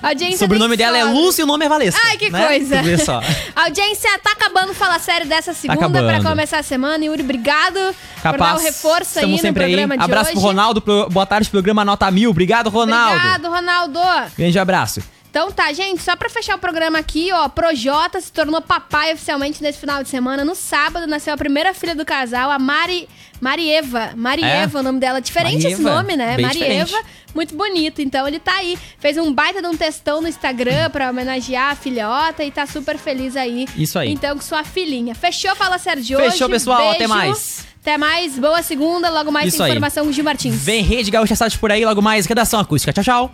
A 0.01 0.09
audiência 0.09 0.35
O 0.35 0.39
sobrenome 0.39 0.77
dela 0.77 0.97
é. 0.97 1.03
Lúcia 1.03 1.41
e 1.41 1.43
o 1.43 1.47
nome 1.47 1.65
é 1.65 1.69
Valesca. 1.69 1.99
Ai, 2.05 2.17
que 2.17 2.29
né? 2.29 2.45
coisa. 2.47 2.81
Vê 2.83 2.97
só. 2.97 3.21
A 3.55 3.63
audiência 3.65 4.09
tá 4.19 4.31
acabando 4.31 4.73
Fala 4.73 4.99
Sério 4.99 5.27
dessa 5.27 5.53
segunda 5.53 5.79
acabando. 5.85 6.07
pra 6.07 6.29
começar 6.29 6.59
a 6.59 6.63
semana. 6.63 7.03
Yuri, 7.03 7.23
obrigado 7.23 7.73
por 7.73 8.23
dar 8.23 8.31
Capaz. 8.33 8.61
o 8.61 8.63
reforço 8.63 9.19
aí 9.19 9.25
no 9.31 9.37
sempre 9.39 9.63
aí. 9.63 9.71
programa 9.71 9.97
de 9.97 10.03
Abraço 10.03 10.25
hoje. 10.29 10.33
pro 10.39 10.41
Ronaldo. 10.41 10.81
pro- 10.81 11.09
Boa 11.09 11.25
tarde, 11.25 11.49
programa 11.49 11.83
Nota 11.83 12.09
Mil. 12.11 12.29
Obrigado, 12.29 12.69
Ronaldo. 12.69 13.15
Obrigado, 13.15 13.49
Ronaldo. 13.49 13.99
Grande 14.37 14.59
abraço. 14.59 15.01
Então 15.31 15.49
tá, 15.49 15.71
gente, 15.71 16.03
só 16.03 16.13
pra 16.13 16.29
fechar 16.29 16.55
o 16.57 16.59
programa 16.59 16.99
aqui, 16.99 17.31
ó, 17.31 17.47
Projota 17.47 18.19
se 18.19 18.29
tornou 18.29 18.61
papai 18.61 19.13
oficialmente 19.13 19.63
nesse 19.63 19.79
final 19.79 20.03
de 20.03 20.09
semana. 20.09 20.43
No 20.43 20.53
sábado 20.53 21.07
nasceu 21.07 21.33
a 21.33 21.37
primeira 21.37 21.73
filha 21.73 21.95
do 21.95 22.03
casal, 22.05 22.51
a 22.51 22.59
Mari, 22.59 23.07
Marieva. 23.39 24.11
Marieva, 24.13 24.77
É? 24.77 24.81
o 24.81 24.83
nome 24.83 24.99
dela. 24.99 25.21
Diferente 25.21 25.65
esse 25.65 25.81
Marieva, 25.81 25.95
nome, 26.03 26.17
né? 26.17 26.37
Marieva. 26.37 26.51
diferente. 26.85 26.95
Muito 27.33 27.55
bonito. 27.55 28.01
Então 28.01 28.27
ele 28.27 28.39
tá 28.39 28.55
aí. 28.57 28.77
Fez 28.99 29.17
um 29.17 29.33
baita 29.33 29.61
de 29.61 29.67
um 29.69 29.77
textão 29.77 30.19
no 30.21 30.27
Instagram 30.27 30.89
pra 30.89 31.09
homenagear 31.09 31.71
a 31.71 31.75
filhota 31.75 32.43
e 32.43 32.51
tá 32.51 32.67
super 32.67 32.97
feliz 32.97 33.37
aí. 33.37 33.65
Isso 33.77 33.97
aí. 33.97 34.11
Então 34.11 34.35
com 34.35 34.41
sua 34.41 34.65
filhinha. 34.65 35.15
Fechou? 35.15 35.55
Fala 35.55 35.77
sério 35.77 36.03
de 36.03 36.13
hoje. 36.13 36.31
Fechou, 36.31 36.49
pessoal. 36.49 36.79
Beijo. 36.79 36.95
Até 36.95 37.07
mais. 37.07 37.65
Até 37.81 37.97
mais. 37.97 38.37
Boa 38.37 38.61
segunda. 38.61 39.09
Logo 39.09 39.31
mais 39.31 39.47
Isso 39.47 39.57
tem 39.59 39.67
aí. 39.67 39.71
informação 39.71 40.03
com 40.03 40.09
o 40.09 40.13
Gil 40.13 40.25
Martins. 40.25 40.55
Vem 40.55 40.83
Rede 40.83 41.09
Gaúcha 41.09 41.37
Site 41.37 41.57
por 41.57 41.71
aí, 41.71 41.85
logo 41.85 42.01
mais. 42.01 42.25
Redação 42.25 42.59
Acústica. 42.59 42.91
Tchau, 42.91 43.03
tchau. 43.03 43.31